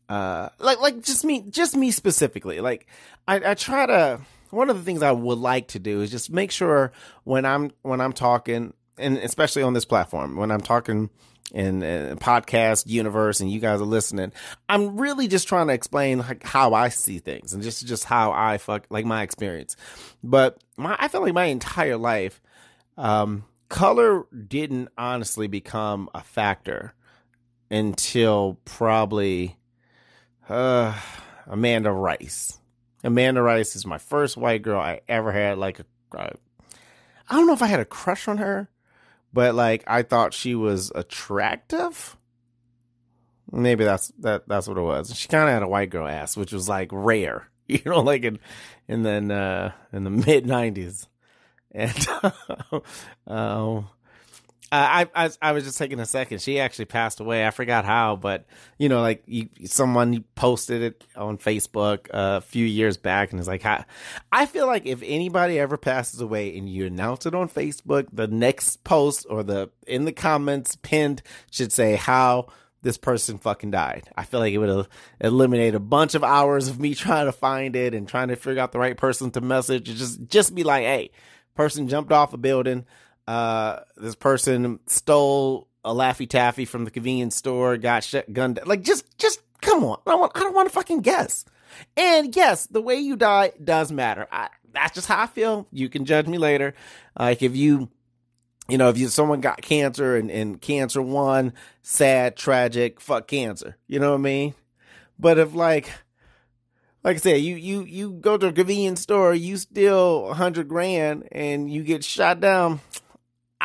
uh 0.08 0.50
like 0.60 0.80
like 0.82 1.02
just 1.02 1.24
me 1.24 1.44
just 1.50 1.76
me 1.76 1.90
specifically. 1.90 2.60
Like 2.60 2.86
I, 3.28 3.52
I 3.52 3.54
try 3.56 3.86
to 3.88 4.20
one 4.54 4.70
of 4.70 4.78
the 4.78 4.84
things 4.84 5.02
I 5.02 5.12
would 5.12 5.40
like 5.40 5.70
to 5.70 5.80
do 5.80 6.02
is 6.02 6.12
just 6.12 6.32
make 6.32 6.52
sure 6.52 6.92
when 7.24 7.46
I'm 7.46 7.72
when 7.82 8.00
I'm 8.00 8.14
talking 8.14 8.74
and 8.98 9.18
especially 9.18 9.64
on 9.64 9.74
this 9.74 9.86
platform 9.86 10.36
when 10.36 10.52
I'm 10.52 10.62
talking 10.62 11.10
in, 11.54 11.82
podcast 12.18 12.88
universe 12.88 13.40
and 13.40 13.52
you 13.52 13.60
guys 13.60 13.80
are 13.80 13.86
listening, 13.86 14.32
I'm 14.68 14.98
really 14.98 15.28
just 15.28 15.48
trying 15.48 15.68
to 15.68 15.74
explain 15.74 16.20
like 16.20 16.44
how 16.44 16.74
I 16.74 16.90
see 16.90 17.20
things 17.20 17.54
and 17.54 17.62
just 17.62 17.86
just 17.86 18.06
how 18.06 18.32
I 18.32 18.58
fuck 18.58 18.86
like 18.90 19.06
my 19.06 19.24
experience. 19.24 19.76
But 20.24 20.58
my 20.78 20.96
I 21.00 21.08
feel 21.08 21.22
like 21.22 21.34
my 21.34 21.46
entire 21.46 21.98
life, 21.98 22.42
um, 22.98 23.46
color 23.70 24.26
didn't 24.48 24.90
honestly 24.98 25.48
become 25.48 26.10
a 26.14 26.22
factor 26.22 26.94
until 27.70 28.60
probably 28.66 29.58
uh, 30.50 30.98
Amanda 31.48 31.92
Rice. 31.92 32.60
Amanda 33.04 33.42
Rice 33.42 33.76
is 33.76 33.86
my 33.86 33.98
first 33.98 34.38
white 34.38 34.62
girl 34.62 34.80
I 34.80 35.02
ever 35.08 35.32
had 35.32 35.58
like 35.58 35.80
a. 35.80 35.86
I 36.16 37.36
don't 37.36 37.48
know 37.48 37.54
if 37.54 37.62
I 37.64 37.68
had 37.68 37.80
a 37.80 37.86
crush 37.86 38.28
on 38.28 38.38
her, 38.38 38.70
but 39.34 39.56
like 39.56 39.84
I 39.88 40.04
thought 40.04 40.34
she 40.34 40.56
was 40.56 40.92
attractive. 40.94 42.16
Maybe 43.52 43.84
that's 43.84 44.10
that 44.20 44.48
that's 44.48 44.68
what 44.68 44.78
it 44.78 44.82
was. 44.82 45.16
She 45.16 45.28
kind 45.28 45.48
of 45.48 45.54
had 45.54 45.64
a 45.64 45.68
white 45.68 45.90
girl 45.90 46.08
ass, 46.08 46.38
which 46.38 46.54
was 46.54 46.70
like 46.70 46.90
rare, 46.92 47.50
you 47.68 47.82
know, 47.86 48.00
like 48.02 48.24
in 48.24 48.40
in 48.88 49.04
then 49.04 49.32
uh, 49.32 49.72
in 49.92 50.04
the 50.04 50.10
mid 50.10 50.46
'90s, 50.46 51.08
and 51.72 52.08
um, 53.28 53.90
I, 54.76 55.26
I 55.26 55.30
I 55.42 55.52
was 55.52 55.66
just 55.66 55.78
taking 55.78 56.00
a 56.00 56.06
second. 56.06 56.42
She 56.42 56.60
actually 56.60 56.86
passed 56.86 57.20
away. 57.20 57.46
I 57.46 57.52
forgot 57.52 57.86
how, 57.86 58.16
but 58.16 58.46
you 58.80 58.90
know, 58.90 59.02
like 59.02 59.22
you, 59.28 59.50
someone 59.66 60.24
posted 60.34 60.82
it 60.82 61.04
on 61.16 61.38
Facebook 61.38 62.08
uh, 62.08 62.38
a 62.38 62.42
few 62.42 62.66
years 62.66 62.98
back, 62.98 63.32
and 63.32 63.40
it's 63.40 63.48
like, 63.48 63.66
I, 63.66 63.86
I 64.32 64.48
feel 64.48 64.66
like 64.66 64.88
if 64.88 65.04
anybody 65.04 65.60
ever 65.60 65.78
passes 65.78 66.22
away 66.22 66.58
and 66.58 66.68
you 66.68 66.88
announce 66.88 67.28
it 67.28 67.36
on 67.36 67.50
Facebook, 67.50 68.08
the 68.12 68.28
next 68.28 68.84
post 68.84 69.28
or 69.30 69.44
the 69.44 69.70
in 69.86 70.06
the 70.06 70.12
comments 70.12 70.76
pinned 70.76 71.22
should 71.52 71.72
say 71.72 71.96
how 71.96 72.48
this 72.82 72.98
person 72.98 73.38
fucking 73.38 73.72
died. 73.72 74.10
I 74.18 74.24
feel 74.24 74.40
like 74.40 74.54
it 74.54 74.58
would 74.58 74.88
eliminate 75.22 75.76
a 75.76 75.80
bunch 75.80 76.16
of 76.16 76.24
hours 76.24 76.68
of 76.68 76.80
me 76.80 76.96
trying 76.96 77.28
to 77.28 77.32
find 77.32 77.76
it 77.76 77.94
and 77.94 78.08
trying 78.08 78.30
to 78.30 78.36
figure 78.36 78.62
out 78.62 78.72
the 78.72 78.80
right 78.80 78.98
person 78.98 79.30
to 79.32 79.42
message. 79.42 79.86
just 79.86 80.28
just 80.28 80.56
be 80.56 80.64
like, 80.64 80.84
hey, 80.84 81.12
person 81.56 81.88
jumped 81.88 82.12
off 82.12 82.34
a 82.34 82.38
building 82.38 82.86
uh, 83.28 83.80
this 83.98 84.16
person 84.16 84.80
stole 84.88 85.68
a 85.86 85.94
Laffy 85.94 86.30
Taffy 86.30 86.66
from 86.66 86.86
the 86.86 86.92
convenience 86.92 87.36
store, 87.36 87.78
got 87.78 88.04
shit 88.04 88.32
gunned. 88.34 88.60
Like, 88.66 88.84
just, 88.84 89.18
just 89.18 89.42
come 89.62 89.84
on. 89.84 90.00
I 90.06 90.12
don't 90.12 90.20
want, 90.20 90.32
I 90.36 90.40
don't 90.40 90.56
want 90.56 90.70
to 90.70 90.74
fucking 90.74 91.02
guess. 91.02 91.46
And 91.98 92.36
yes, 92.36 92.68
the 92.68 92.82
way 92.82 92.96
you 92.96 93.16
die 93.16 93.52
does 93.64 93.92
matter. 93.92 94.28
I, 94.32 94.50
that's 94.72 94.94
just 94.94 95.08
how 95.08 95.24
I 95.24 95.28
feel. 95.28 95.68
You 95.72 95.90
can 95.90 96.06
judge 96.06 96.28
me 96.28 96.38
later. 96.38 96.74
Like, 97.18 97.42
if 97.42 97.56
you, 97.56 97.90
you 98.70 98.78
know, 98.78 98.90
if 98.90 98.98
you 98.98 99.08
someone 99.08 99.42
got 99.42 99.62
cancer 99.62 100.16
and, 100.16 100.32
and 100.32 100.62
cancer 100.62 101.02
won, 101.02 101.54
sad, 101.82 102.38
tragic, 102.38 103.02
fuck 103.02 103.28
cancer. 103.28 103.78
You 103.88 104.00
know 104.00 104.12
what 104.12 104.20
I 104.20 104.22
mean? 104.22 104.54
But 105.20 105.38
if 105.38 105.54
like, 105.54 105.92
like 107.04 107.18
I 107.18 107.20
said, 107.20 107.42
you 107.42 107.56
you 107.56 107.84
you 107.84 108.12
go 108.14 108.38
to 108.38 108.48
a 108.48 108.54
convenience 108.54 109.02
store, 109.02 109.34
you 109.34 109.58
steal 109.58 110.30
a 110.30 110.34
hundred 110.34 110.70
grand, 110.70 111.28
and 111.32 111.72
you 111.72 111.84
get 111.84 112.04
shot 112.04 112.40
down. 112.40 112.80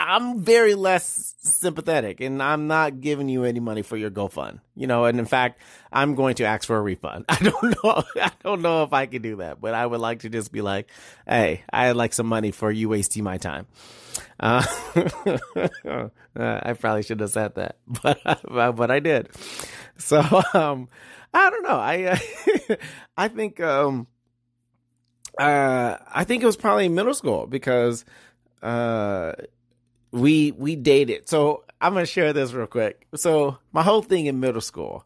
I'm 0.08 0.40
very 0.40 0.74
less 0.74 1.34
sympathetic 1.42 2.22
and 2.22 2.42
I'm 2.42 2.66
not 2.66 3.02
giving 3.02 3.28
you 3.28 3.44
any 3.44 3.60
money 3.60 3.82
for 3.82 3.94
your 3.94 4.10
GoFund. 4.10 4.60
You 4.74 4.86
know, 4.86 5.04
and 5.04 5.18
in 5.18 5.26
fact, 5.26 5.60
I'm 5.92 6.14
going 6.14 6.36
to 6.36 6.44
ask 6.44 6.66
for 6.66 6.78
a 6.78 6.80
refund. 6.80 7.26
I 7.28 7.36
don't 7.36 7.84
know. 7.84 8.02
I 8.16 8.30
don't 8.42 8.62
know 8.62 8.84
if 8.84 8.94
I 8.94 9.04
can 9.04 9.20
do 9.20 9.36
that, 9.36 9.60
but 9.60 9.74
I 9.74 9.84
would 9.84 10.00
like 10.00 10.20
to 10.20 10.30
just 10.30 10.50
be 10.50 10.62
like, 10.62 10.88
Hey, 11.26 11.62
I'd 11.70 11.92
like 11.92 12.14
some 12.14 12.26
money 12.26 12.52
for 12.52 12.70
you 12.70 12.88
wasting 12.88 13.22
my 13.22 13.36
time. 13.36 13.66
Uh, 14.40 14.64
I 16.36 16.72
probably 16.72 17.02
should 17.02 17.20
have 17.20 17.30
said 17.30 17.56
that, 17.56 17.76
but, 18.02 18.76
but 18.76 18.90
I 18.90 19.00
did. 19.00 19.28
So, 19.98 20.20
um, 20.54 20.88
I 21.34 21.50
don't 21.50 21.62
know. 21.64 21.78
I, 21.78 22.18
I 23.18 23.28
think, 23.28 23.60
um, 23.60 24.06
uh, 25.38 25.98
I 26.10 26.24
think 26.24 26.42
it 26.42 26.46
was 26.46 26.56
probably 26.56 26.88
middle 26.88 27.12
school 27.12 27.46
because, 27.46 28.06
uh, 28.62 29.32
we 30.10 30.52
we 30.52 30.76
dated. 30.76 31.28
So 31.28 31.64
I'm 31.80 31.94
gonna 31.94 32.06
share 32.06 32.32
this 32.32 32.52
real 32.52 32.66
quick. 32.66 33.06
So 33.14 33.58
my 33.72 33.82
whole 33.82 34.02
thing 34.02 34.26
in 34.26 34.40
middle 34.40 34.60
school 34.60 35.04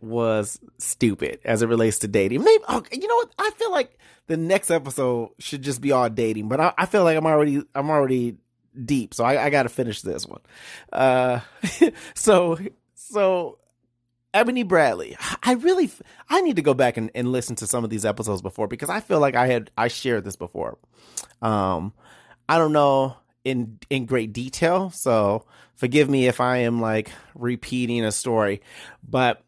was 0.00 0.58
stupid 0.78 1.40
as 1.44 1.62
it 1.62 1.68
relates 1.68 2.00
to 2.00 2.08
dating. 2.08 2.42
Maybe 2.42 2.64
okay, 2.68 2.98
you 3.00 3.06
know 3.06 3.16
what? 3.16 3.30
I 3.38 3.50
feel 3.56 3.70
like 3.70 3.98
the 4.26 4.36
next 4.36 4.70
episode 4.70 5.30
should 5.38 5.62
just 5.62 5.80
be 5.80 5.92
all 5.92 6.08
dating, 6.08 6.48
but 6.48 6.60
I, 6.60 6.72
I 6.76 6.86
feel 6.86 7.04
like 7.04 7.16
I'm 7.16 7.26
already 7.26 7.62
I'm 7.74 7.90
already 7.90 8.36
deep, 8.84 9.14
so 9.14 9.24
I, 9.24 9.44
I 9.44 9.50
got 9.50 9.64
to 9.64 9.68
finish 9.68 10.02
this 10.02 10.26
one. 10.26 10.40
Uh, 10.92 11.40
so 12.14 12.58
so 12.94 13.58
Ebony 14.34 14.62
Bradley. 14.62 15.16
I 15.42 15.52
really 15.54 15.90
I 16.28 16.40
need 16.40 16.56
to 16.56 16.62
go 16.62 16.74
back 16.74 16.96
and, 16.96 17.10
and 17.14 17.30
listen 17.30 17.56
to 17.56 17.66
some 17.66 17.84
of 17.84 17.90
these 17.90 18.04
episodes 18.04 18.42
before 18.42 18.66
because 18.66 18.90
I 18.90 19.00
feel 19.00 19.20
like 19.20 19.36
I 19.36 19.46
had 19.46 19.70
I 19.76 19.88
shared 19.88 20.24
this 20.24 20.36
before. 20.36 20.78
Um, 21.40 21.92
I 22.48 22.58
don't 22.58 22.72
know 22.72 23.16
in 23.44 23.78
in 23.90 24.06
great 24.06 24.32
detail. 24.32 24.90
So 24.90 25.44
forgive 25.74 26.08
me 26.08 26.26
if 26.26 26.40
I 26.40 26.58
am 26.58 26.80
like 26.80 27.10
repeating 27.34 28.04
a 28.04 28.12
story, 28.12 28.62
but 29.08 29.42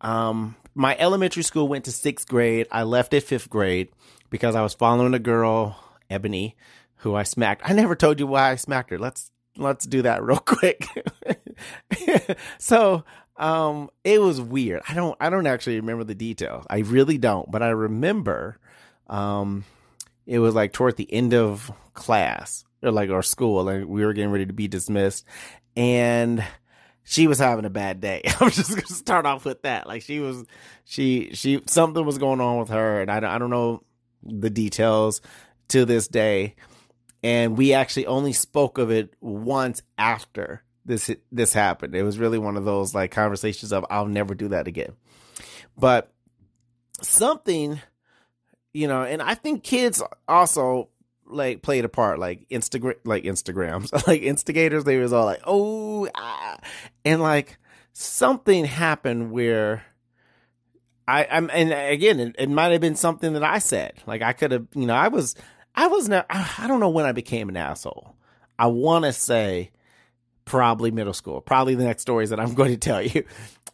um, 0.00 0.56
my 0.74 0.96
elementary 0.98 1.42
school 1.42 1.68
went 1.68 1.84
to 1.84 1.92
sixth 1.92 2.28
grade. 2.28 2.66
I 2.70 2.82
left 2.82 3.14
at 3.14 3.22
fifth 3.22 3.50
grade 3.50 3.88
because 4.30 4.54
I 4.54 4.62
was 4.62 4.74
following 4.74 5.14
a 5.14 5.18
girl, 5.18 5.76
Ebony, 6.10 6.56
who 6.96 7.14
I 7.14 7.22
smacked. 7.22 7.62
I 7.64 7.72
never 7.72 7.94
told 7.94 8.20
you 8.20 8.26
why 8.26 8.50
I 8.50 8.56
smacked 8.56 8.90
her. 8.90 8.98
Let's 8.98 9.30
let's 9.56 9.86
do 9.86 10.02
that 10.02 10.22
real 10.24 10.38
quick. 10.38 10.86
so 12.58 13.04
um 13.36 13.90
it 14.04 14.20
was 14.20 14.40
weird. 14.40 14.82
I 14.88 14.94
don't 14.94 15.16
I 15.20 15.30
don't 15.30 15.46
actually 15.46 15.76
remember 15.76 16.04
the 16.04 16.14
details. 16.14 16.64
I 16.70 16.78
really 16.78 17.18
don't, 17.18 17.50
but 17.50 17.62
I 17.62 17.70
remember 17.70 18.58
um 19.08 19.64
it 20.26 20.38
was 20.38 20.54
like 20.54 20.72
toward 20.72 20.96
the 20.96 21.12
end 21.12 21.34
of 21.34 21.72
class 21.94 22.64
or 22.82 22.90
like 22.90 23.10
our 23.10 23.22
school, 23.22 23.68
and 23.68 23.86
we 23.86 24.04
were 24.04 24.12
getting 24.12 24.30
ready 24.30 24.46
to 24.46 24.52
be 24.52 24.68
dismissed, 24.68 25.24
and 25.76 26.44
she 27.04 27.26
was 27.26 27.38
having 27.38 27.64
a 27.64 27.70
bad 27.70 28.00
day. 28.00 28.22
I'm 28.40 28.50
just 28.50 28.70
gonna 28.70 28.86
start 28.86 29.26
off 29.26 29.44
with 29.44 29.62
that. 29.62 29.86
Like 29.86 30.02
she 30.02 30.20
was, 30.20 30.44
she 30.84 31.30
she 31.34 31.62
something 31.66 32.04
was 32.04 32.18
going 32.18 32.40
on 32.40 32.58
with 32.58 32.70
her, 32.70 33.00
and 33.00 33.10
I 33.10 33.20
don't, 33.20 33.30
I 33.30 33.38
don't 33.38 33.50
know 33.50 33.82
the 34.22 34.50
details 34.50 35.20
to 35.68 35.84
this 35.84 36.08
day. 36.08 36.54
And 37.24 37.56
we 37.56 37.72
actually 37.72 38.06
only 38.06 38.32
spoke 38.32 38.78
of 38.78 38.90
it 38.90 39.14
once 39.20 39.82
after 39.96 40.64
this 40.84 41.10
this 41.30 41.52
happened. 41.52 41.94
It 41.94 42.02
was 42.02 42.18
really 42.18 42.38
one 42.38 42.56
of 42.56 42.64
those 42.64 42.94
like 42.94 43.10
conversations 43.10 43.72
of 43.72 43.86
I'll 43.90 44.06
never 44.06 44.34
do 44.34 44.48
that 44.48 44.66
again. 44.66 44.92
But 45.76 46.12
something, 47.00 47.80
you 48.72 48.88
know, 48.88 49.02
and 49.02 49.22
I 49.22 49.34
think 49.34 49.62
kids 49.62 50.02
also 50.26 50.88
like 51.32 51.62
played 51.62 51.84
a 51.84 51.88
part, 51.88 52.18
like 52.18 52.48
Instagram, 52.48 52.96
like 53.04 53.24
Instagrams, 53.24 53.92
like 54.06 54.22
instigators. 54.22 54.84
They 54.84 54.98
was 54.98 55.12
all 55.12 55.24
like, 55.24 55.42
oh, 55.46 56.08
ah. 56.14 56.58
and 57.04 57.20
like 57.22 57.58
something 57.92 58.64
happened 58.64 59.30
where 59.30 59.84
I, 61.06 61.26
I'm, 61.30 61.50
and 61.52 61.72
again, 61.72 62.20
it, 62.20 62.36
it 62.38 62.48
might 62.48 62.72
have 62.72 62.80
been 62.80 62.96
something 62.96 63.32
that 63.34 63.44
I 63.44 63.58
said. 63.58 63.94
Like 64.06 64.22
I 64.22 64.32
could 64.32 64.52
have, 64.52 64.66
you 64.74 64.86
know, 64.86 64.94
I 64.94 65.08
was, 65.08 65.34
I 65.74 65.88
was 65.88 66.08
not, 66.08 66.26
I 66.30 66.66
don't 66.66 66.80
know 66.80 66.90
when 66.90 67.06
I 67.06 67.12
became 67.12 67.48
an 67.48 67.56
asshole. 67.56 68.14
I 68.58 68.66
want 68.66 69.04
to 69.04 69.12
say 69.12 69.72
probably 70.44 70.90
middle 70.90 71.12
school, 71.12 71.40
probably 71.40 71.74
the 71.74 71.84
next 71.84 72.02
stories 72.02 72.30
that 72.30 72.40
I'm 72.40 72.54
going 72.54 72.70
to 72.70 72.76
tell 72.76 73.02
you. 73.02 73.24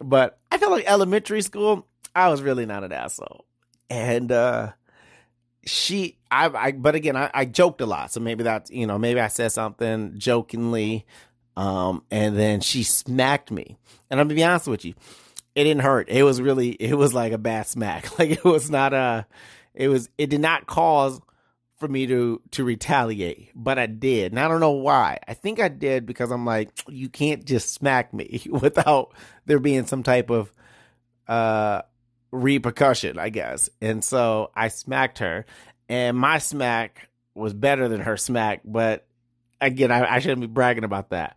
But 0.01 0.39
I 0.51 0.59
feel 0.59 0.71
like 0.71 0.91
elementary 0.91 1.43
school, 1.43 1.87
I 2.15 2.29
was 2.29 2.43
really 2.43 2.67
not 2.67 2.85
an 2.85 2.93
asshole. 2.93 3.45
And, 3.91 4.33
uh, 4.33 4.73
she, 5.69 6.19
I, 6.31 6.49
I, 6.49 6.73
but 6.73 6.95
again, 6.95 7.17
I, 7.17 7.31
I 7.33 7.45
joked 7.45 7.81
a 7.81 7.87
lot. 7.87 8.13
So 8.13 8.21
maybe 8.21 8.45
that's, 8.45 8.71
you 8.71 8.87
know, 8.87 8.99
maybe 8.99 9.21
I 9.21 9.29
said 9.29 9.53
something 9.53 10.15
jokingly. 10.19 11.07
Um, 11.57 12.05
and 12.11 12.37
then 12.37 12.61
she 12.61 12.83
smacked 12.83 13.51
me. 13.51 13.77
And 14.11 14.21
I'm 14.21 14.29
gonna 14.29 14.37
be 14.37 14.45
honest 14.45 14.69
with 14.69 14.85
you, 14.85 14.95
it 15.55 15.65
didn't 15.65 15.83
hurt. 15.83 16.09
It 16.09 16.23
was 16.23 16.41
really, 16.41 16.71
it 16.71 16.95
was 16.95 17.15
like 17.15 17.33
a 17.33 17.39
bad 17.39 17.67
smack. 17.67 18.09
Like 18.19 18.31
it 18.31 18.45
was 18.45 18.71
not 18.71 18.93
a, 18.95 19.27
it 19.75 19.89
was, 19.89 20.09
it 20.19 20.31
did 20.31 20.41
not 20.41 20.67
cause 20.67 21.21
for 21.79 21.89
me 21.89 22.07
to 22.07 22.41
to 22.53 22.65
retaliate, 22.65 23.51
but 23.55 23.79
I 23.79 23.87
did. 23.87 24.33
And 24.33 24.41
I 24.41 24.49
don't 24.49 24.61
know 24.61 24.73
why. 24.73 25.19
I 25.27 25.35
think 25.35 25.61
I 25.61 25.69
did 25.69 26.07
because 26.07 26.31
I'm 26.31 26.45
like, 26.45 26.71
you 26.89 27.09
can't 27.09 27.45
just 27.45 27.73
smack 27.73 28.13
me 28.13 28.43
without 28.51 29.15
there 29.47 29.61
being 29.61 29.87
some 29.87 30.03
type 30.03 30.31
of 30.31 30.53
uh 31.29 31.83
repercussion, 32.31 33.19
I 33.19 33.29
guess. 33.31 33.71
And 33.81 34.05
so 34.05 34.51
I 34.55 34.69
smacked 34.69 35.19
her, 35.19 35.47
and 35.89 36.17
my 36.17 36.39
smack 36.39 37.09
was 37.35 37.55
better 37.55 37.89
than 37.89 38.01
her 38.01 38.17
smack, 38.17 38.63
but 38.65 39.07
again, 39.61 39.91
I, 39.91 40.17
I 40.17 40.19
shouldn't 40.19 40.41
be 40.41 40.47
bragging 40.47 40.85
about 40.85 41.11
that. 41.11 41.37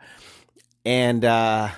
And 0.84 1.24
uh 1.24 1.70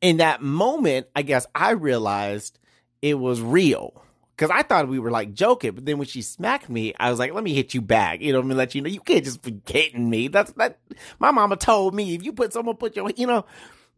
in 0.00 0.18
that 0.18 0.42
moment, 0.42 1.08
I 1.14 1.22
guess 1.22 1.46
I 1.54 1.70
realized 1.70 2.58
it 3.02 3.14
was 3.14 3.40
real 3.40 4.02
Cause 4.36 4.50
I 4.52 4.62
thought 4.62 4.88
we 4.88 4.98
were 4.98 5.10
like 5.10 5.32
joking, 5.32 5.72
but 5.72 5.86
then 5.86 5.96
when 5.96 6.06
she 6.06 6.20
smacked 6.20 6.68
me, 6.68 6.92
I 7.00 7.08
was 7.08 7.18
like, 7.18 7.32
let 7.32 7.42
me 7.42 7.54
hit 7.54 7.72
you 7.72 7.80
back. 7.80 8.20
You 8.20 8.32
know, 8.32 8.40
let 8.40 8.46
me 8.46 8.54
let 8.54 8.74
you 8.74 8.82
know 8.82 8.88
you 8.90 9.00
can't 9.00 9.24
just 9.24 9.40
be 9.40 9.62
hitting 9.66 10.10
me. 10.10 10.28
That's 10.28 10.52
that 10.52 10.78
my 11.18 11.30
mama 11.30 11.56
told 11.56 11.94
me 11.94 12.14
if 12.14 12.22
you 12.22 12.34
put 12.34 12.52
someone 12.52 12.76
put 12.76 12.96
your 12.96 13.10
you 13.16 13.26
know. 13.26 13.46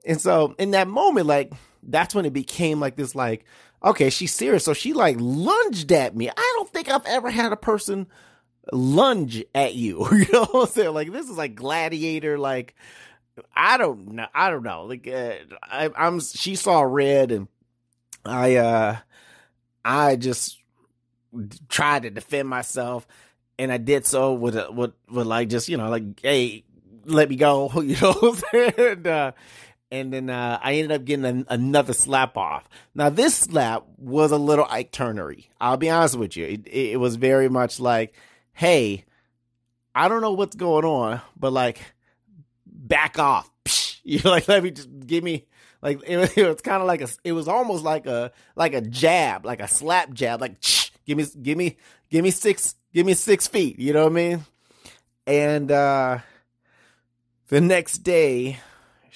And 0.06 0.20
so 0.20 0.54
in 0.58 0.72
that 0.72 0.88
moment, 0.88 1.26
like 1.26 1.52
that's 1.82 2.14
when 2.14 2.24
it 2.24 2.32
became 2.32 2.80
like 2.80 2.96
this 2.96 3.14
like, 3.14 3.44
okay, 3.84 4.10
she's 4.10 4.34
serious. 4.34 4.64
So 4.64 4.72
she 4.72 4.92
like 4.92 5.16
lunged 5.18 5.92
at 5.92 6.16
me. 6.16 6.28
I 6.30 6.52
don't 6.56 6.70
think 6.70 6.88
I've 6.88 7.06
ever 7.06 7.30
had 7.30 7.52
a 7.52 7.56
person 7.56 8.06
lunge 8.72 9.44
at 9.54 9.74
you. 9.74 10.06
You 10.12 10.32
know 10.32 10.44
what 10.46 10.68
I'm 10.68 10.72
saying? 10.72 10.94
Like 10.94 11.12
this 11.12 11.28
is 11.28 11.36
like 11.36 11.54
gladiator, 11.54 12.38
like 12.38 12.74
I 13.54 13.78
don't 13.78 14.12
know. 14.12 14.26
I 14.34 14.50
don't 14.50 14.62
know. 14.62 14.84
Like 14.84 15.06
uh, 15.06 15.34
I, 15.62 15.90
I'm 15.96 16.20
she 16.20 16.56
saw 16.56 16.80
red 16.80 17.32
and 17.32 17.48
I 18.24 18.56
uh 18.56 18.96
I 19.84 20.16
just 20.16 20.58
tried 21.68 22.02
to 22.02 22.10
defend 22.10 22.48
myself, 22.48 23.06
and 23.58 23.72
I 23.72 23.78
did 23.78 24.06
so 24.06 24.34
with 24.34 24.56
a, 24.56 24.70
with 24.70 24.92
with 25.08 25.26
like 25.26 25.48
just 25.48 25.68
you 25.68 25.76
know 25.76 25.88
like 25.88 26.20
hey 26.20 26.64
let 27.04 27.28
me 27.28 27.36
go 27.36 27.70
you 27.80 27.96
know 28.00 28.36
and 28.52 29.06
uh, 29.06 29.32
and 29.90 30.12
then 30.12 30.30
uh, 30.30 30.58
I 30.62 30.74
ended 30.74 30.92
up 30.92 31.04
getting 31.04 31.24
an, 31.24 31.46
another 31.48 31.92
slap 31.92 32.36
off. 32.36 32.68
Now 32.94 33.08
this 33.08 33.34
slap 33.34 33.84
was 33.96 34.32
a 34.32 34.36
little 34.36 34.66
Ike 34.68 34.92
Turnery. 34.92 35.46
I'll 35.60 35.76
be 35.76 35.90
honest 35.90 36.16
with 36.16 36.36
you. 36.36 36.44
It, 36.44 36.68
it, 36.68 37.00
was 37.00 37.16
very 37.16 37.48
much 37.48 37.80
like, 37.80 38.14
hey, 38.52 39.04
I 39.94 40.08
don't 40.08 40.20
know 40.20 40.32
what's 40.32 40.56
going 40.56 40.84
on, 40.84 41.20
but 41.36 41.52
like 41.52 41.80
back 42.66 43.18
off. 43.18 43.50
You 44.04 44.20
know, 44.24 44.30
like 44.30 44.48
let 44.48 44.62
me 44.62 44.70
just 44.70 44.88
give 45.06 45.22
me 45.22 45.44
like 45.82 46.00
it, 46.06 46.38
it 46.38 46.48
was 46.48 46.62
kind 46.62 46.80
of 46.80 46.86
like 46.86 47.02
a, 47.02 47.08
it 47.24 47.32
was 47.32 47.46
almost 47.46 47.84
like 47.84 48.06
a 48.06 48.32
like 48.56 48.72
a 48.72 48.80
jab, 48.80 49.44
like 49.44 49.60
a 49.60 49.68
slap 49.68 50.14
jab, 50.14 50.40
like 50.40 50.56
give 51.06 51.18
me 51.18 51.26
give 51.42 51.58
me 51.58 51.76
give 52.08 52.24
me 52.24 52.30
six 52.30 52.74
give 52.94 53.04
me 53.04 53.12
six 53.12 53.46
feet. 53.46 53.78
You 53.78 53.92
know 53.92 54.04
what 54.04 54.12
I 54.12 54.14
mean? 54.14 54.44
And 55.26 55.70
uh 55.70 56.20
the 57.48 57.60
next 57.60 57.98
day, 57.98 58.60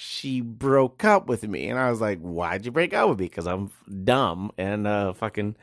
she 0.03 0.41
broke 0.41 1.05
up 1.05 1.29
with 1.29 1.47
me, 1.47 1.69
and 1.69 1.79
I 1.79 1.89
was 1.89 2.01
like, 2.01 2.19
"Why'd 2.19 2.67
you 2.67 2.73
break 2.73 2.93
up 2.93 3.09
with 3.09 3.21
me?" 3.21 3.27
Because 3.27 3.47
I'm 3.47 3.71
dumb 4.05 4.51
and 4.59 4.87
uh 4.87 5.13
fucking 5.13 5.57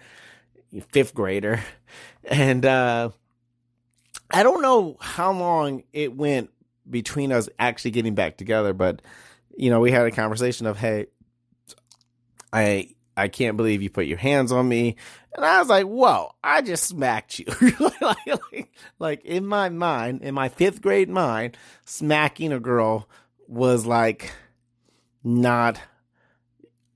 fifth 0.92 1.14
grader, 1.14 1.62
and 2.24 2.66
uh 2.66 3.10
I 4.32 4.44
don't 4.44 4.62
know 4.62 4.96
how 5.02 5.34
long 5.34 5.84
it 5.92 6.16
went 6.16 6.52
between 6.90 7.32
us 7.32 7.50
actually 7.60 7.92
getting 7.92 8.16
back 8.16 8.38
together, 8.38 8.74
but 8.74 9.02
you 9.58 9.70
know, 9.70 9.82
we 9.82 9.92
had 9.92 10.06
a 10.06 10.12
conversation 10.12 10.68
of, 10.68 10.78
hey, 10.78 11.08
I 12.54 12.96
I 13.18 13.28
can't 13.28 13.58
believe 13.58 13.82
you 13.82 13.90
put 13.90 14.06
your 14.06 14.18
hands 14.18 14.54
on 14.54 14.70
me. 14.70 14.96
And 15.36 15.44
I 15.44 15.60
was 15.60 15.68
like, 15.68 15.86
whoa, 15.86 16.32
I 16.42 16.62
just 16.62 16.86
smacked 16.86 17.40
you. 17.40 17.46
like, 18.02 18.26
like, 18.26 18.74
like, 19.00 19.26
in 19.26 19.46
my 19.46 19.68
mind, 19.68 20.22
in 20.22 20.34
my 20.34 20.48
fifth 20.48 20.82
grade 20.82 21.10
mind, 21.10 21.58
smacking 21.84 22.54
a 22.54 22.60
girl 22.60 23.10
was 23.50 23.86
like 23.86 24.32
not, 25.24 25.80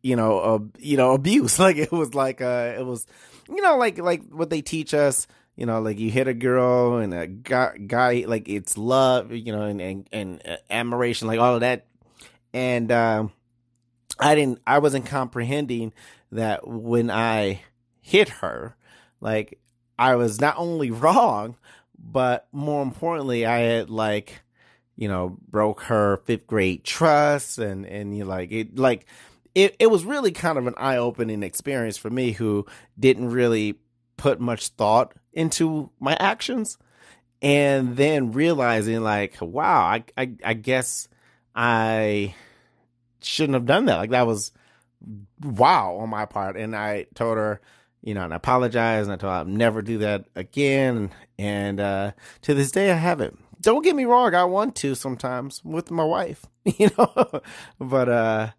you 0.02 0.16
know, 0.16 0.70
you 0.78 0.96
know, 0.96 1.12
abuse. 1.14 1.60
Like 1.60 1.78
it 1.78 1.92
was 1.92 2.14
like, 2.14 2.42
uh, 2.42 2.76
it 2.78 2.86
was, 2.86 3.06
you 3.50 3.62
know, 3.62 3.78
like, 3.78 3.98
like 3.98 4.24
what 4.30 4.50
they 4.50 4.62
teach 4.62 4.94
us, 4.94 5.28
you 5.58 5.66
know, 5.66 5.82
like 5.82 6.00
you 6.00 6.10
hit 6.10 6.28
a 6.28 6.34
girl 6.34 6.98
and 6.98 7.14
a 7.14 7.28
guy, 7.28 8.24
like 8.28 8.48
it's 8.48 8.78
love, 8.78 9.32
you 9.32 9.52
know, 9.52 9.64
and, 9.64 9.82
and, 9.82 10.08
and 10.12 10.42
uh, 10.48 10.58
admiration, 10.70 11.28
like 11.28 11.40
all 11.40 11.56
of 11.56 11.62
that 11.62 11.88
and 12.54 12.92
uh, 12.92 13.28
I 14.20 14.36
didn't. 14.36 14.62
I 14.66 14.80
wasn't 14.80 15.08
comprehending 15.08 15.94
that 16.32 16.68
when 16.68 17.10
I 17.10 17.62
hit 18.00 18.30
her, 18.30 18.76
like 19.20 19.60
I 19.98 20.16
was 20.16 20.40
not 20.40 20.56
only 20.58 20.92
wrong, 20.92 21.58
but 21.98 22.48
more 22.52 22.84
importantly, 22.84 23.46
I 23.46 23.60
had 23.60 23.90
like, 23.90 24.43
you 24.96 25.08
know, 25.08 25.38
broke 25.50 25.82
her 25.84 26.18
fifth 26.26 26.48
grade 26.48 26.84
trust, 26.84 27.58
and 27.58 27.86
and 27.86 28.16
you 28.16 28.26
like 28.26 28.52
it, 28.52 28.78
like 28.78 29.06
it. 29.56 29.76
It 29.80 29.88
was 29.88 30.06
really 30.06 30.32
kind 30.32 30.58
of 30.58 30.68
an 30.68 30.76
eye 30.78 30.98
opening 30.98 31.44
experience 31.44 31.98
for 31.98 32.10
me, 32.10 32.32
who 32.32 32.66
didn't 33.00 33.30
really 33.30 33.80
put 34.18 34.40
much 34.40 34.70
thought 34.70 35.14
into 35.34 35.90
my 36.00 36.16
actions, 36.20 36.78
and 37.42 37.98
then 37.98 38.32
realizing 38.32 39.02
like, 39.02 39.38
wow, 39.42 39.82
I 39.82 40.04
I, 40.18 40.32
I 40.44 40.54
guess 40.54 41.08
I 41.56 42.36
shouldn't 43.22 43.56
have 43.56 43.66
done 43.66 43.86
that. 43.86 43.98
Like 43.98 44.12
that 44.12 44.28
was 44.28 44.52
wow 45.42 45.98
on 45.98 46.10
my 46.10 46.26
part. 46.26 46.58
And 46.58 46.76
I 46.76 47.08
told 47.16 47.38
her, 47.38 47.62
you 48.02 48.14
know, 48.14 48.24
and 48.24 48.34
I 48.34 48.38
apologized 48.38 49.10
and 49.10 49.14
I 49.14 49.18
told 49.18 49.32
her 49.32 49.40
I'll 49.40 49.46
never 49.46 49.82
do 49.82 50.00
that 50.00 50.26
again. 50.36 51.12
And 51.38 51.80
uh, 51.80 52.12
to 52.44 52.54
this 52.54 52.72
day, 52.72 52.92
I 52.92 52.96
haven't. 52.96 53.40
Don't 53.64 53.82
get 53.82 53.96
me 53.96 54.04
wrong, 54.04 54.36
I 54.36 54.44
want 54.44 54.76
to 54.78 54.94
sometimes 54.94 55.64
with 55.64 55.90
my 55.90 56.04
wife, 56.04 56.46
you 56.66 56.90
know, 56.98 57.42
but 57.80 58.10
uh, 58.10 58.50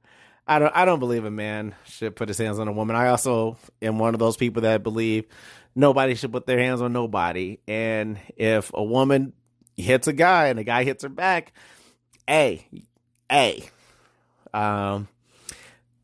I 0.46 0.58
don't. 0.58 0.74
I 0.74 0.84
don't 0.84 0.98
believe 0.98 1.26
a 1.26 1.30
man 1.30 1.74
should 1.84 2.16
put 2.16 2.28
his 2.28 2.38
hands 2.38 2.58
on 2.58 2.68
a 2.68 2.72
woman. 2.72 2.96
I 2.96 3.08
also 3.08 3.58
am 3.82 3.98
one 3.98 4.14
of 4.14 4.20
those 4.20 4.38
people 4.38 4.62
that 4.62 4.82
believe 4.82 5.26
nobody 5.74 6.14
should 6.14 6.32
put 6.32 6.46
their 6.46 6.58
hands 6.58 6.80
on 6.80 6.92
nobody. 6.92 7.58
And 7.68 8.18
if 8.36 8.70
a 8.72 8.82
woman 8.82 9.34
hits 9.76 10.08
a 10.08 10.12
guy 10.12 10.46
and 10.46 10.58
a 10.58 10.64
guy 10.64 10.84
hits 10.84 11.02
her 11.02 11.08
back, 11.10 11.52
hey, 12.26 12.66
hey, 13.28 13.64
um, 14.54 15.08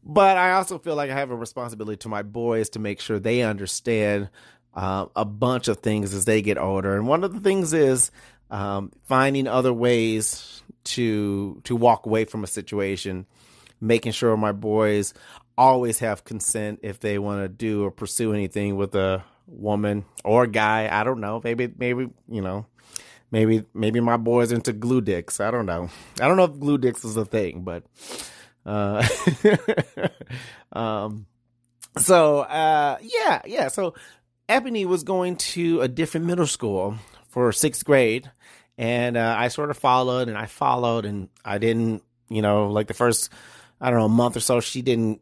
but 0.02 0.36
I 0.36 0.52
also 0.52 0.78
feel 0.78 0.96
like 0.96 1.10
I 1.10 1.14
have 1.14 1.30
a 1.30 1.36
responsibility 1.36 1.98
to 1.98 2.08
my 2.08 2.22
boys 2.22 2.70
to 2.70 2.78
make 2.78 3.00
sure 3.00 3.18
they 3.18 3.42
understand 3.42 4.28
uh, 4.74 5.06
a 5.16 5.24
bunch 5.24 5.68
of 5.68 5.78
things 5.78 6.14
as 6.14 6.26
they 6.26 6.42
get 6.42 6.58
older. 6.58 6.96
And 6.96 7.06
one 7.06 7.24
of 7.24 7.32
the 7.32 7.40
things 7.40 7.72
is 7.72 8.10
um, 8.50 8.92
finding 9.04 9.46
other 9.46 9.72
ways 9.72 10.62
to 10.84 11.60
to 11.64 11.76
walk 11.76 12.06
away 12.06 12.24
from 12.24 12.44
a 12.44 12.46
situation, 12.46 13.26
making 13.80 14.12
sure 14.12 14.36
my 14.36 14.52
boys 14.52 15.14
always 15.56 15.98
have 15.98 16.24
consent 16.24 16.80
if 16.82 17.00
they 17.00 17.18
want 17.18 17.42
to 17.42 17.48
do 17.48 17.84
or 17.84 17.90
pursue 17.90 18.32
anything 18.32 18.76
with 18.76 18.94
a 18.94 19.22
woman 19.46 20.04
or 20.24 20.44
a 20.44 20.48
guy. 20.48 20.88
I 20.90 21.04
don't 21.04 21.20
know. 21.20 21.40
Maybe 21.42 21.72
maybe 21.76 22.08
you 22.28 22.42
know 22.42 22.66
maybe 23.30 23.64
maybe 23.74 24.00
my 24.00 24.16
boys 24.16 24.52
into 24.52 24.72
glue 24.72 25.00
dicks. 25.00 25.40
I 25.40 25.50
don't 25.50 25.66
know. 25.66 25.90
I 26.20 26.28
don't 26.28 26.36
know 26.36 26.44
if 26.44 26.58
glue 26.58 26.78
dicks 26.78 27.04
is 27.04 27.16
a 27.16 27.24
thing, 27.24 27.62
but 27.62 27.84
uh, 28.66 29.06
um, 30.72 31.26
so 31.98 32.40
uh, 32.40 32.98
yeah, 33.02 33.42
yeah. 33.46 33.68
So 33.68 33.94
Ebony 34.48 34.84
was 34.84 35.04
going 35.04 35.36
to 35.36 35.80
a 35.80 35.88
different 35.88 36.26
middle 36.26 36.46
school 36.46 36.96
for 37.30 37.52
sixth 37.52 37.84
grade, 37.84 38.30
and 38.76 39.16
uh, 39.16 39.34
I 39.38 39.48
sort 39.48 39.70
of 39.70 39.78
followed, 39.78 40.28
and 40.28 40.36
I 40.36 40.46
followed, 40.46 41.04
and 41.04 41.28
I 41.44 41.58
didn't, 41.58 42.02
you 42.28 42.42
know, 42.42 42.68
like 42.68 42.86
the 42.86 42.94
first, 42.94 43.30
I 43.80 43.90
don't 43.90 43.98
know, 43.98 44.08
month 44.08 44.36
or 44.36 44.40
so, 44.40 44.60
she 44.60 44.82
didn't 44.82 45.20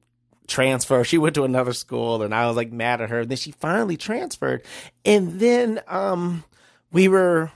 transfer. 0.48 1.04
She 1.04 1.18
went 1.18 1.34
to 1.36 1.44
another 1.44 1.72
school, 1.72 2.22
and 2.22 2.34
I 2.34 2.46
was 2.46 2.56
like 2.56 2.72
mad 2.72 3.00
at 3.00 3.10
her. 3.10 3.24
Then 3.24 3.36
she 3.36 3.52
finally 3.52 3.96
transferred, 3.96 4.62
and 5.04 5.38
then 5.38 5.80
um, 5.86 6.44
we 6.90 7.06
were 7.06 7.52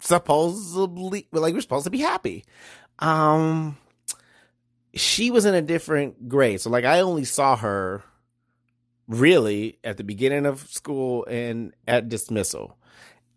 supposedly 0.00 1.26
like 1.32 1.52
we 1.52 1.58
are 1.58 1.62
supposed 1.62 1.84
to 1.84 1.90
be 1.90 1.98
happy. 1.98 2.44
Um, 3.00 3.76
she 4.94 5.30
was 5.30 5.44
in 5.44 5.54
a 5.54 5.62
different 5.62 6.28
grade, 6.28 6.60
so 6.60 6.70
like 6.70 6.84
I 6.84 7.00
only 7.00 7.24
saw 7.24 7.56
her 7.56 8.02
really 9.08 9.78
at 9.82 9.96
the 9.96 10.04
beginning 10.04 10.46
of 10.46 10.60
school 10.68 11.24
and 11.26 11.74
at 11.86 12.08
dismissal, 12.08 12.77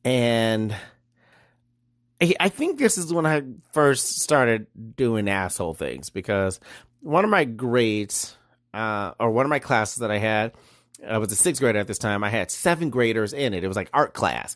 and. 0.03 0.75
I 2.39 2.49
think 2.49 2.77
this 2.77 2.99
is 2.99 3.11
when 3.11 3.25
I 3.25 3.41
first 3.73 4.19
started 4.19 4.67
doing 4.95 5.27
asshole 5.27 5.73
things 5.73 6.11
because 6.11 6.59
one 6.99 7.23
of 7.23 7.31
my 7.31 7.45
grades 7.45 8.37
uh, 8.73 9.11
or 9.19 9.31
one 9.31 9.45
of 9.45 9.49
my 9.49 9.59
classes 9.59 9.97
that 9.97 10.11
I 10.11 10.17
had. 10.17 10.53
I 11.07 11.17
was 11.17 11.31
a 11.31 11.35
sixth 11.35 11.61
grader 11.61 11.79
at 11.79 11.87
this 11.87 11.97
time. 11.97 12.23
I 12.23 12.29
had 12.29 12.51
seven 12.51 12.89
graders 12.89 13.33
in 13.33 13.53
it. 13.53 13.63
It 13.63 13.67
was 13.67 13.77
like 13.77 13.89
art 13.93 14.13
class, 14.13 14.55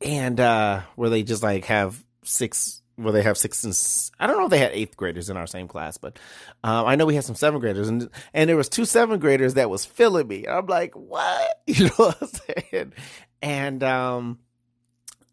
and 0.00 0.38
uh, 0.38 0.82
where 0.94 1.10
they 1.10 1.22
just 1.22 1.42
like 1.42 1.64
have 1.66 2.02
six, 2.22 2.82
where 2.96 3.12
they 3.12 3.22
have 3.22 3.38
six 3.38 3.64
and 3.64 3.74
I 4.20 4.26
don't 4.26 4.36
know 4.38 4.44
if 4.44 4.50
they 4.50 4.58
had 4.58 4.72
eighth 4.72 4.96
graders 4.96 5.30
in 5.30 5.36
our 5.36 5.46
same 5.46 5.68
class, 5.68 5.96
but 5.96 6.18
um, 6.62 6.86
I 6.86 6.96
know 6.96 7.06
we 7.06 7.14
had 7.14 7.24
some 7.24 7.34
seventh 7.34 7.62
graders, 7.62 7.88
and 7.88 8.10
and 8.34 8.48
there 8.48 8.56
was 8.56 8.68
two 8.68 8.84
seventh 8.84 9.20
graders 9.20 9.54
that 9.54 9.70
was 9.70 9.84
filling 9.86 10.28
me. 10.28 10.46
I'm 10.46 10.66
like, 10.66 10.94
what? 10.94 11.62
You 11.66 11.86
know 11.86 11.94
what 11.96 12.18
I'm 12.22 12.28
saying? 12.28 12.92
And 13.42 13.82
um, 13.82 14.38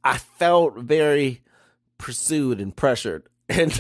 I 0.03 0.17
felt 0.17 0.77
very 0.77 1.41
pursued 1.97 2.59
and 2.59 2.75
pressured, 2.75 3.23
and 3.49 3.79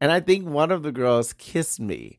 and 0.00 0.12
I 0.12 0.20
think 0.20 0.46
one 0.46 0.70
of 0.70 0.82
the 0.82 0.92
girls 0.92 1.32
kissed 1.32 1.80
me 1.80 2.18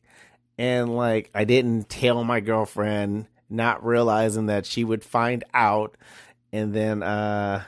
and 0.58 0.94
like 0.94 1.30
I 1.34 1.44
didn't 1.44 1.88
tell 1.88 2.24
my 2.24 2.40
girlfriend, 2.40 3.26
not 3.48 3.84
realizing 3.84 4.46
that 4.46 4.66
she 4.66 4.84
would 4.84 5.04
find 5.04 5.44
out, 5.52 5.96
and 6.52 6.74
then 6.74 7.02
uh, 7.02 7.62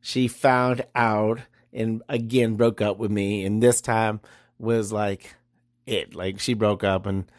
she 0.00 0.28
found 0.28 0.84
out 0.94 1.40
and 1.72 2.02
again 2.08 2.54
broke 2.54 2.80
up 2.80 2.98
with 2.98 3.10
me, 3.10 3.44
and 3.44 3.62
this 3.62 3.80
time 3.80 4.20
was 4.58 4.92
like 4.92 5.34
it, 5.86 6.14
like 6.14 6.40
she 6.40 6.54
broke 6.54 6.84
up 6.84 7.06
and 7.06 7.30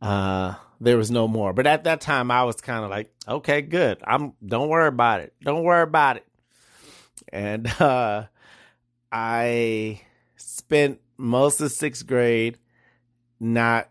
uh, 0.00 0.54
there 0.80 0.96
was 0.96 1.10
no 1.10 1.28
more. 1.28 1.52
But 1.52 1.66
at 1.66 1.84
that 1.84 2.00
time, 2.00 2.30
I 2.30 2.44
was 2.44 2.56
kind 2.56 2.84
of 2.84 2.90
like, 2.90 3.10
okay, 3.26 3.62
good. 3.62 3.98
I'm 4.04 4.34
don't 4.44 4.68
worry 4.68 4.88
about 4.88 5.20
it. 5.20 5.32
Don't 5.42 5.64
worry 5.64 5.82
about 5.82 6.16
it. 6.16 6.26
And 7.32 7.66
uh, 7.80 8.26
I 9.10 10.02
spent 10.36 11.00
most 11.16 11.60
of 11.60 11.72
sixth 11.72 12.06
grade 12.06 12.58
not 13.40 13.88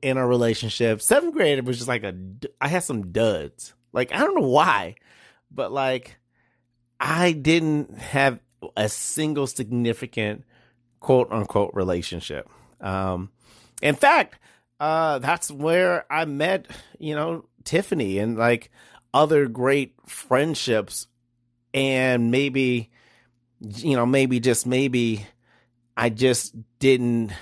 in 0.00 0.16
a 0.16 0.26
relationship. 0.26 1.02
Seventh 1.02 1.34
grade 1.34 1.58
it 1.58 1.64
was 1.64 1.76
just 1.76 1.88
like 1.88 2.04
a. 2.04 2.14
I 2.60 2.68
had 2.68 2.84
some 2.84 3.12
duds. 3.12 3.74
Like 3.92 4.12
I 4.12 4.18
don't 4.18 4.34
know 4.34 4.48
why, 4.48 4.96
but 5.50 5.72
like 5.72 6.16
I 6.98 7.32
didn't 7.32 7.98
have 7.98 8.40
a 8.76 8.88
single 8.88 9.46
significant 9.46 10.44
quote 11.00 11.30
unquote 11.30 11.72
relationship. 11.74 12.48
Um, 12.80 13.30
in 13.82 13.94
fact, 13.94 14.38
uh, 14.80 15.18
that's 15.18 15.50
where 15.50 16.06
I 16.10 16.24
met, 16.24 16.66
you 16.98 17.14
know, 17.14 17.44
Tiffany 17.64 18.18
and 18.18 18.36
like 18.38 18.70
other 19.12 19.46
great 19.46 19.94
friendships. 20.06 21.06
And 21.74 22.30
maybe, 22.30 22.90
you 23.60 23.96
know, 23.96 24.06
maybe 24.06 24.40
just 24.40 24.66
maybe 24.66 25.26
I 25.96 26.10
just 26.10 26.54
didn't 26.78 27.32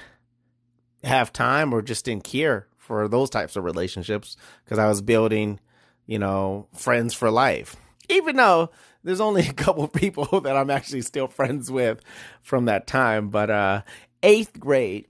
have 1.03 1.33
time 1.33 1.73
or 1.73 1.83
just 1.83 2.05
didn't 2.05 2.25
care 2.25 2.67
for 2.77 3.09
those 3.09 3.31
types 3.31 3.57
of 3.57 3.65
relationships 3.65 4.37
because 4.65 4.79
I 4.79 4.89
was 4.89 5.03
building, 5.03 5.61
you 6.07 6.19
know, 6.19 6.67
friends 6.75 7.15
for 7.15 7.31
life. 7.31 7.77
Even 8.09 8.37
though 8.37 8.71
there's 9.05 9.21
only 9.21 9.43
a 9.49 9.53
couple 9.53 9.87
people 9.89 10.41
that 10.43 10.57
I'm 10.57 10.71
actually 10.71 11.03
still 11.03 11.29
friends 11.29 11.71
with 11.71 12.01
from 12.43 12.67
that 12.67 12.87
time. 12.87 13.29
But 13.29 13.51
uh, 13.51 13.83
eighth 14.23 14.59
grade 14.59 15.07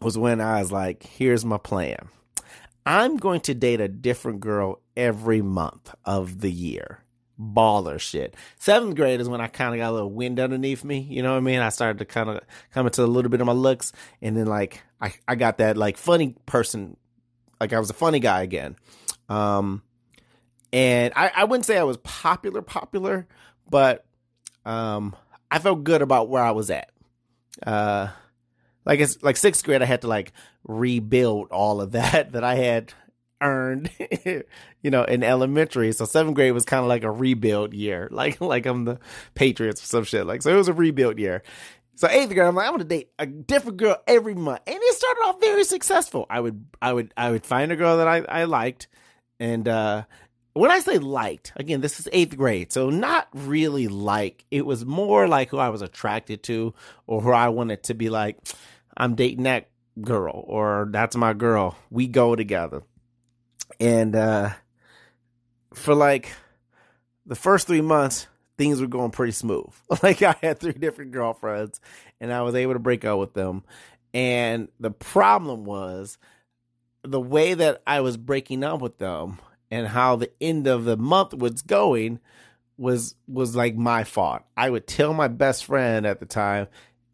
was 0.00 0.16
when 0.16 0.40
I 0.40 0.60
was 0.60 0.72
like, 0.72 1.02
here's 1.02 1.44
my 1.44 1.58
plan. 1.58 2.08
I'm 2.84 3.16
going 3.16 3.40
to 3.42 3.54
date 3.54 3.80
a 3.80 3.88
different 3.88 4.40
girl 4.40 4.80
every 4.96 5.42
month 5.42 5.92
of 6.04 6.40
the 6.40 6.52
year 6.52 7.02
baller 7.40 8.00
shit. 8.00 8.34
Seventh 8.58 8.96
grade 8.96 9.20
is 9.20 9.28
when 9.28 9.40
I 9.40 9.48
kind 9.48 9.74
of 9.74 9.78
got 9.78 9.90
a 9.90 9.92
little 9.92 10.10
wind 10.10 10.40
underneath 10.40 10.84
me. 10.84 11.00
You 11.00 11.22
know 11.22 11.32
what 11.32 11.38
I 11.38 11.40
mean? 11.40 11.60
I 11.60 11.68
started 11.68 11.98
to 11.98 12.04
kind 12.04 12.30
of 12.30 12.40
come 12.72 12.86
into 12.86 13.04
a 13.04 13.06
little 13.06 13.30
bit 13.30 13.40
of 13.40 13.46
my 13.46 13.52
looks, 13.52 13.92
and 14.22 14.36
then 14.36 14.46
like 14.46 14.82
I 15.00 15.14
I 15.28 15.34
got 15.34 15.58
that 15.58 15.76
like 15.76 15.96
funny 15.96 16.34
person, 16.46 16.96
like 17.60 17.72
I 17.72 17.78
was 17.78 17.90
a 17.90 17.94
funny 17.94 18.20
guy 18.20 18.42
again. 18.42 18.76
Um, 19.28 19.82
and 20.72 21.12
I 21.16 21.30
I 21.34 21.44
wouldn't 21.44 21.66
say 21.66 21.78
I 21.78 21.84
was 21.84 21.98
popular 21.98 22.62
popular, 22.62 23.26
but 23.68 24.04
um 24.64 25.14
I 25.50 25.58
felt 25.58 25.84
good 25.84 26.02
about 26.02 26.28
where 26.28 26.42
I 26.42 26.52
was 26.52 26.70
at. 26.70 26.90
Uh. 27.66 28.08
Like 28.86 29.00
it's 29.00 29.20
like 29.20 29.36
sixth 29.36 29.64
grade, 29.64 29.82
I 29.82 29.84
had 29.84 30.02
to 30.02 30.06
like 30.06 30.32
rebuild 30.62 31.50
all 31.50 31.80
of 31.80 31.90
that 31.98 32.32
that 32.32 32.44
I 32.44 32.54
had 32.54 32.92
earned, 33.40 33.90
you 34.82 34.90
know, 34.90 35.04
in 35.04 35.22
elementary. 35.22 35.92
So 35.92 36.04
seventh 36.04 36.34
grade 36.34 36.52
was 36.52 36.64
kind 36.64 36.82
of 36.82 36.88
like 36.88 37.04
a 37.04 37.10
rebuild 37.10 37.74
year, 37.74 38.08
like 38.12 38.40
like 38.40 38.66
I'm 38.66 38.84
the 38.84 38.98
Patriots 39.34 39.82
or 39.82 39.86
some 39.86 40.04
shit. 40.04 40.26
Like 40.26 40.42
so, 40.42 40.52
it 40.52 40.56
was 40.56 40.68
a 40.68 40.72
rebuild 40.72 41.18
year. 41.18 41.42
So 41.96 42.08
eighth 42.08 42.28
grade, 42.28 42.46
I'm 42.46 42.54
like, 42.54 42.66
I'm 42.66 42.74
gonna 42.74 42.84
date 42.84 43.10
a 43.18 43.26
different 43.26 43.78
girl 43.78 43.96
every 44.06 44.34
month, 44.34 44.60
and 44.66 44.76
it 44.78 44.94
started 44.94 45.20
off 45.22 45.40
very 45.40 45.64
successful. 45.64 46.26
I 46.28 46.40
would, 46.40 46.66
I 46.82 46.92
would, 46.92 47.14
I 47.16 47.30
would 47.30 47.46
find 47.46 47.72
a 47.72 47.76
girl 47.76 47.96
that 47.98 48.08
I, 48.08 48.18
I 48.18 48.44
liked, 48.44 48.88
and 49.40 49.66
uh, 49.66 50.04
when 50.52 50.70
I 50.70 50.80
say 50.80 50.98
liked, 50.98 51.52
again, 51.56 51.80
this 51.80 51.98
is 51.98 52.08
eighth 52.12 52.36
grade, 52.36 52.70
so 52.70 52.90
not 52.90 53.28
really 53.32 53.88
like. 53.88 54.44
It 54.50 54.66
was 54.66 54.84
more 54.84 55.26
like 55.26 55.48
who 55.48 55.58
I 55.58 55.70
was 55.70 55.80
attracted 55.80 56.42
to, 56.44 56.74
or 57.06 57.22
who 57.22 57.30
I 57.30 57.48
wanted 57.48 57.84
to 57.84 57.94
be 57.94 58.10
like. 58.10 58.38
I'm 58.94 59.14
dating 59.14 59.44
that 59.44 59.68
girl, 60.00 60.44
or 60.46 60.88
that's 60.90 61.16
my 61.16 61.32
girl. 61.32 61.76
We 61.90 62.08
go 62.08 62.36
together 62.36 62.82
and 63.80 64.14
uh, 64.16 64.50
for 65.74 65.94
like 65.94 66.32
the 67.26 67.34
first 67.34 67.66
three 67.66 67.80
months, 67.80 68.26
things 68.56 68.80
were 68.80 68.86
going 68.86 69.10
pretty 69.10 69.32
smooth. 69.32 69.72
Like 70.02 70.22
I 70.22 70.36
had 70.42 70.58
three 70.58 70.72
different 70.72 71.12
girlfriends, 71.12 71.80
and 72.20 72.32
I 72.32 72.42
was 72.42 72.54
able 72.54 72.74
to 72.74 72.78
break 72.78 73.04
up 73.04 73.18
with 73.18 73.34
them. 73.34 73.64
And 74.14 74.68
the 74.80 74.90
problem 74.90 75.64
was 75.64 76.18
the 77.02 77.20
way 77.20 77.54
that 77.54 77.82
I 77.86 78.00
was 78.00 78.16
breaking 78.16 78.64
up 78.64 78.80
with 78.80 78.98
them 78.98 79.38
and 79.70 79.86
how 79.86 80.16
the 80.16 80.30
end 80.40 80.66
of 80.66 80.84
the 80.84 80.96
month 80.96 81.34
was 81.34 81.62
going 81.62 82.20
was 82.76 83.14
was 83.26 83.56
like 83.56 83.76
my 83.76 84.04
fault. 84.04 84.42
I 84.56 84.70
would 84.70 84.86
tell 84.86 85.14
my 85.14 85.28
best 85.28 85.64
friend 85.64 86.06
at 86.06 86.20
the 86.20 86.26
time 86.26 86.68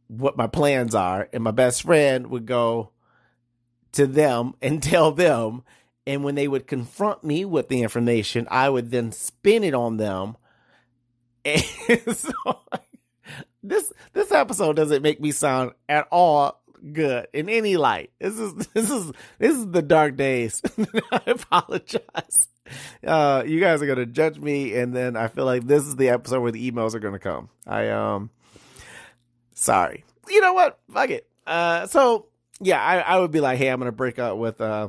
what 0.08 0.36
my 0.36 0.46
plans 0.46 0.94
are, 0.94 1.28
and 1.32 1.42
my 1.42 1.50
best 1.50 1.82
friend 1.82 2.28
would 2.28 2.46
go 2.46 2.90
to 3.92 4.06
them 4.06 4.54
and 4.60 4.82
tell 4.82 5.12
them 5.12 5.62
and 6.06 6.24
when 6.24 6.34
they 6.34 6.48
would 6.48 6.66
confront 6.66 7.22
me 7.22 7.44
with 7.44 7.68
the 7.68 7.82
information, 7.82 8.48
I 8.50 8.68
would 8.68 8.90
then 8.90 9.12
spin 9.12 9.64
it 9.64 9.74
on 9.74 9.96
them. 9.96 10.36
And 11.44 12.16
so 12.16 12.32
this 13.62 13.92
this 14.12 14.32
episode 14.32 14.76
doesn't 14.76 15.02
make 15.02 15.20
me 15.20 15.32
sound 15.32 15.72
at 15.88 16.06
all 16.10 16.62
good 16.92 17.28
in 17.32 17.48
any 17.48 17.76
light. 17.76 18.10
This 18.20 18.38
is 18.38 18.54
this 18.74 18.90
is 18.90 19.12
this 19.38 19.56
is 19.56 19.70
the 19.70 19.82
dark 19.82 20.16
days. 20.16 20.62
I 21.12 21.22
apologize. 21.26 22.48
Uh, 23.06 23.42
you 23.46 23.60
guys 23.60 23.82
are 23.82 23.86
gonna 23.86 24.06
judge 24.06 24.38
me, 24.38 24.74
and 24.74 24.94
then 24.94 25.16
I 25.16 25.28
feel 25.28 25.44
like 25.44 25.66
this 25.66 25.84
is 25.84 25.96
the 25.96 26.10
episode 26.10 26.40
where 26.40 26.52
the 26.52 26.70
emails 26.70 26.94
are 26.94 27.00
gonna 27.00 27.18
come. 27.18 27.48
I 27.66 27.88
um, 27.88 28.30
sorry. 29.54 30.04
You 30.28 30.40
know 30.40 30.52
what? 30.52 30.78
Fuck 30.92 31.10
it. 31.10 31.28
Uh, 31.46 31.86
so 31.86 32.26
yeah, 32.60 32.82
I 32.82 32.98
I 33.00 33.18
would 33.18 33.30
be 33.30 33.40
like, 33.40 33.58
hey, 33.58 33.68
I'm 33.68 33.78
gonna 33.78 33.92
break 33.92 34.18
up 34.18 34.36
with 34.38 34.60
uh 34.60 34.88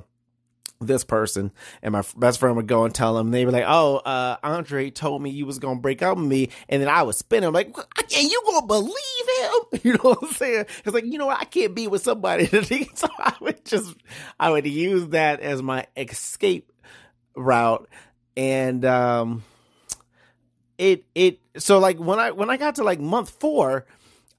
this 0.87 1.03
person 1.03 1.51
and 1.81 1.93
my 1.93 2.03
best 2.17 2.39
friend 2.39 2.55
would 2.55 2.67
go 2.67 2.85
and 2.85 2.93
tell 2.93 3.17
him 3.17 3.31
they 3.31 3.45
were 3.45 3.51
like 3.51 3.65
oh 3.67 3.97
uh, 3.97 4.37
andre 4.43 4.89
told 4.89 5.21
me 5.21 5.29
you 5.29 5.45
was 5.45 5.59
gonna 5.59 5.79
break 5.79 6.01
up 6.01 6.17
with 6.17 6.25
me 6.25 6.49
and 6.69 6.81
then 6.81 6.89
i 6.89 7.01
would 7.01 7.15
spin 7.15 7.43
him 7.43 7.53
like 7.53 7.75
and 7.75 8.31
you 8.31 8.41
gonna 8.45 8.65
believe 8.67 8.93
him? 8.93 9.53
You 9.83 9.93
know 9.93 9.99
what 10.01 10.19
i'm 10.21 10.31
saying? 10.33 10.65
It's 10.85 10.93
like 10.93 11.05
you 11.05 11.17
know 11.17 11.25
what? 11.25 11.39
I 11.39 11.45
can't 11.45 11.75
be 11.75 11.87
with 11.87 12.03
somebody 12.03 12.45
so 12.95 13.07
i 13.17 13.33
would 13.41 13.65
just 13.65 13.95
i 14.39 14.49
would 14.49 14.65
use 14.65 15.07
that 15.09 15.39
as 15.39 15.61
my 15.61 15.87
escape 15.97 16.71
route 17.35 17.89
and 18.35 18.85
um 18.85 19.43
it 20.77 21.05
it 21.15 21.39
so 21.57 21.79
like 21.79 21.97
when 21.97 22.19
I 22.19 22.31
when 22.31 22.49
I 22.49 22.57
got 22.57 22.75
to 22.75 22.83
like 22.83 22.99
month 22.99 23.29
four, 23.29 23.85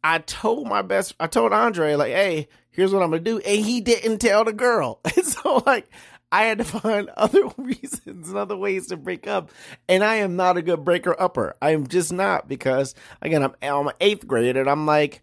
I 0.02 0.18
told 0.18 0.66
my 0.66 0.82
best 0.82 1.14
I 1.20 1.26
told 1.26 1.52
Andre 1.52 1.94
like, 1.94 2.12
hey, 2.12 2.48
here's 2.70 2.92
what 2.92 3.02
I'm 3.02 3.10
gonna 3.10 3.22
do, 3.22 3.38
and 3.38 3.64
he 3.64 3.80
didn't 3.80 4.18
tell 4.18 4.44
the 4.44 4.52
girl. 4.52 5.00
And 5.16 5.24
so 5.26 5.62
like 5.66 5.88
I 6.30 6.44
had 6.44 6.58
to 6.58 6.64
find 6.80 7.08
other 7.16 7.46
reasons 7.56 8.28
and 8.28 8.36
other 8.36 8.56
ways 8.56 8.88
to 8.88 8.96
break 8.96 9.26
up. 9.26 9.50
And 9.88 10.02
I 10.04 10.16
am 10.16 10.36
not 10.36 10.56
a 10.56 10.62
good 10.62 10.84
breaker 10.84 11.14
upper. 11.18 11.54
I 11.62 11.70
am 11.70 11.86
just 11.86 12.12
not 12.12 12.48
because 12.48 12.94
again 13.22 13.42
I'm 13.42 13.54
I'm 13.62 13.90
eighth 14.00 14.26
grade 14.26 14.56
and 14.56 14.68
I'm 14.68 14.86
like, 14.86 15.22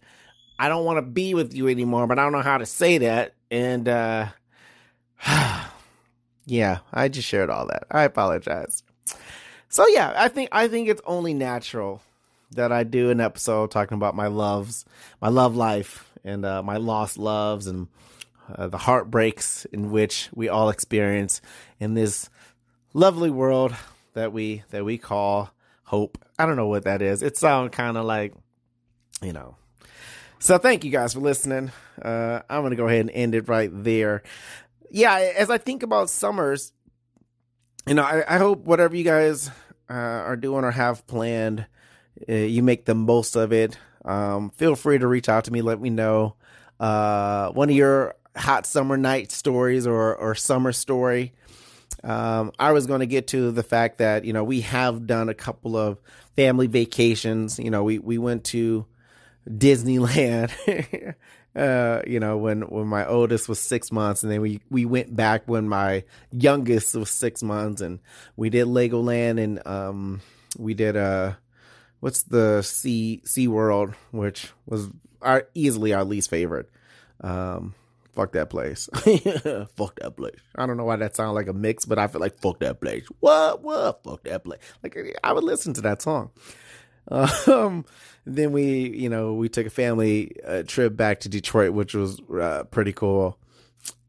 I 0.60 0.70
don't 0.70 0.86
want 0.86 0.98
to 0.98 1.02
be 1.02 1.34
with 1.34 1.54
you 1.54 1.68
anymore, 1.68 2.08
but 2.08 2.20
I 2.20 2.24
don't 2.24 2.34
know 2.34 2.42
how 2.42 2.58
to 2.58 2.66
say 2.66 3.00
that. 3.00 3.34
And 3.50 3.88
uh 3.88 4.28
yeah, 6.46 6.80
I 6.94 7.08
just 7.10 7.28
shared 7.28 7.50
all 7.50 7.68
that. 7.68 7.84
I 7.92 8.04
apologize. 8.04 8.84
So 9.70 9.88
yeah, 9.88 10.14
I 10.16 10.28
think 10.28 10.50
I 10.52 10.68
think 10.68 10.90
it's 10.90 11.02
only 11.06 11.34
natural 11.34 12.02
that 12.52 12.72
I 12.72 12.84
do 12.84 13.10
an 13.10 13.22
episode 13.22 13.72
talking 13.72 13.96
about 13.96 14.16
my 14.16 14.28
loves, 14.28 14.86
my 15.22 15.30
love 15.30 15.56
life, 15.56 16.12
and 16.24 16.46
uh, 16.46 16.62
my 16.62 16.78
lost 16.78 17.18
loves, 17.18 17.68
and 17.68 17.88
uh, 18.56 18.68
the 18.68 18.78
heartbreaks 18.78 19.66
in 19.66 19.92
which 19.92 20.30
we 20.34 20.50
all 20.50 20.70
experience 20.70 21.42
in 21.80 21.94
this 21.94 22.30
lovely 22.94 23.30
world 23.30 23.76
that 24.14 24.34
we 24.34 24.64
that 24.72 24.84
we 24.86 24.98
call 24.98 25.52
hope. 25.84 26.18
I 26.38 26.46
don't 26.46 26.56
know 26.56 26.68
what 26.68 26.84
that 26.84 27.02
is. 27.02 27.22
It 27.24 27.38
sounds 27.38 27.72
kind 27.72 27.98
of 27.98 28.06
like, 28.06 28.34
you 29.22 29.34
know. 29.34 29.56
So 30.40 30.58
thank 30.58 30.84
you 30.84 30.92
guys 30.92 31.14
for 31.14 31.20
listening. 31.20 31.72
Uh, 32.02 32.42
I'm 32.50 32.64
gonna 32.64 32.76
go 32.76 32.88
ahead 32.88 33.02
and 33.02 33.12
end 33.12 33.36
it 33.36 33.48
right 33.48 33.70
there. 33.72 34.24
Yeah, 34.90 35.16
as 35.38 35.50
I 35.50 35.58
think 35.58 35.84
about 35.84 36.10
summers, 36.10 36.74
you 37.88 37.94
know, 37.94 38.04
I, 38.04 38.24
I 38.28 38.38
hope 38.38 38.66
whatever 38.66 38.96
you 38.96 39.04
guys 39.04 39.50
uh, 39.90 39.94
are 39.94 40.36
doing 40.36 40.64
or 40.64 40.72
have 40.72 41.06
planned, 41.08 41.66
uh, 42.28 42.34
you 42.34 42.64
make 42.64 42.86
the 42.86 42.96
most 42.96 43.36
of 43.36 43.54
it. 43.54 43.78
Um, 44.04 44.50
feel 44.52 44.76
free 44.76 44.98
to 44.98 45.08
reach 45.08 45.30
out 45.30 45.46
to 45.46 45.54
me. 45.54 45.62
Let 45.62 45.80
me 45.80 45.90
know 45.90 46.36
uh, 46.80 47.52
one 47.52 47.70
of 47.70 47.76
your 47.76 48.16
hot 48.36 48.66
summer 48.66 48.98
night 48.98 49.32
stories 49.32 49.88
or 49.88 50.16
or 50.16 50.36
summer 50.36 50.72
story. 50.72 51.34
Um, 52.04 52.52
I 52.58 52.72
was 52.72 52.88
going 52.88 53.02
to 53.02 53.06
get 53.06 53.28
to 53.28 53.52
the 53.52 53.64
fact 53.64 54.00
that 54.00 54.26
you 54.26 54.34
know 54.34 54.44
we 54.44 54.62
have 54.62 55.06
done 55.06 55.30
a 55.30 55.34
couple 55.34 55.78
of 55.78 56.00
family 56.36 56.68
vacations. 56.68 57.60
You 57.60 57.70
know, 57.70 57.84
we 57.84 58.00
we 58.00 58.18
went 58.18 58.44
to 58.46 58.86
Disneyland. 59.48 60.52
uh, 61.56 62.02
you 62.08 62.20
know, 62.20 62.38
when 62.38 62.62
when 62.62 62.88
my 62.88 63.06
oldest 63.06 63.50
was 63.50 63.60
six 63.60 63.92
months, 63.92 64.24
and 64.24 64.32
then 64.32 64.42
we 64.42 64.62
we 64.70 64.86
went 64.86 65.16
back 65.16 65.44
when 65.48 65.68
my 65.68 66.04
youngest 66.32 66.96
was 66.96 67.10
six 67.10 67.44
months, 67.44 67.82
and 67.82 68.00
we 68.36 68.50
did 68.50 68.68
Legoland, 68.68 69.40
and 69.40 69.66
um, 69.68 70.22
we 70.58 70.74
did 70.74 70.96
uh, 70.96 71.34
what's 72.00 72.24
the 72.24 72.62
Sea 72.62 73.22
Sea 73.26 73.48
World, 73.48 73.94
which 74.12 74.52
was 74.66 74.90
our 75.22 75.48
easily 75.54 75.94
our 75.94 76.06
least 76.06 76.30
favorite. 76.30 76.70
Um, 77.22 77.76
fuck 78.14 78.34
that 78.34 78.50
place. 78.50 78.90
fuck 79.76 80.00
that 80.00 80.14
place. 80.18 80.40
I 80.56 80.66
don't 80.66 80.78
know 80.78 80.86
why 80.86 80.98
that 80.98 81.16
sounds 81.16 81.36
like 81.36 81.48
a 81.48 81.54
mix, 81.54 81.86
but 81.86 82.00
I 82.00 82.08
feel 82.08 82.22
like 82.22 82.38
fuck 82.40 82.60
that 82.60 82.82
place. 82.82 83.06
What? 83.20 83.62
What? 83.62 84.04
Fuck 84.04 84.24
that 84.24 84.44
place. 84.44 84.60
Like 84.84 84.98
I 85.24 85.34
would 85.34 85.44
listen 85.44 85.74
to 85.74 85.82
that 85.82 86.02
song. 86.02 86.32
Um, 87.48 87.84
then 88.26 88.52
we, 88.52 88.90
you 88.90 89.10
know, 89.10 89.34
we 89.34 89.50
took 89.50 89.66
a 89.66 89.72
family 89.72 90.36
uh, 90.46 90.62
trip 90.64 90.96
back 90.96 91.22
to 91.22 91.30
Detroit, 91.30 91.74
which 91.74 91.96
was 91.96 92.22
uh, 92.30 92.64
pretty 92.66 92.94
cool. 92.94 93.40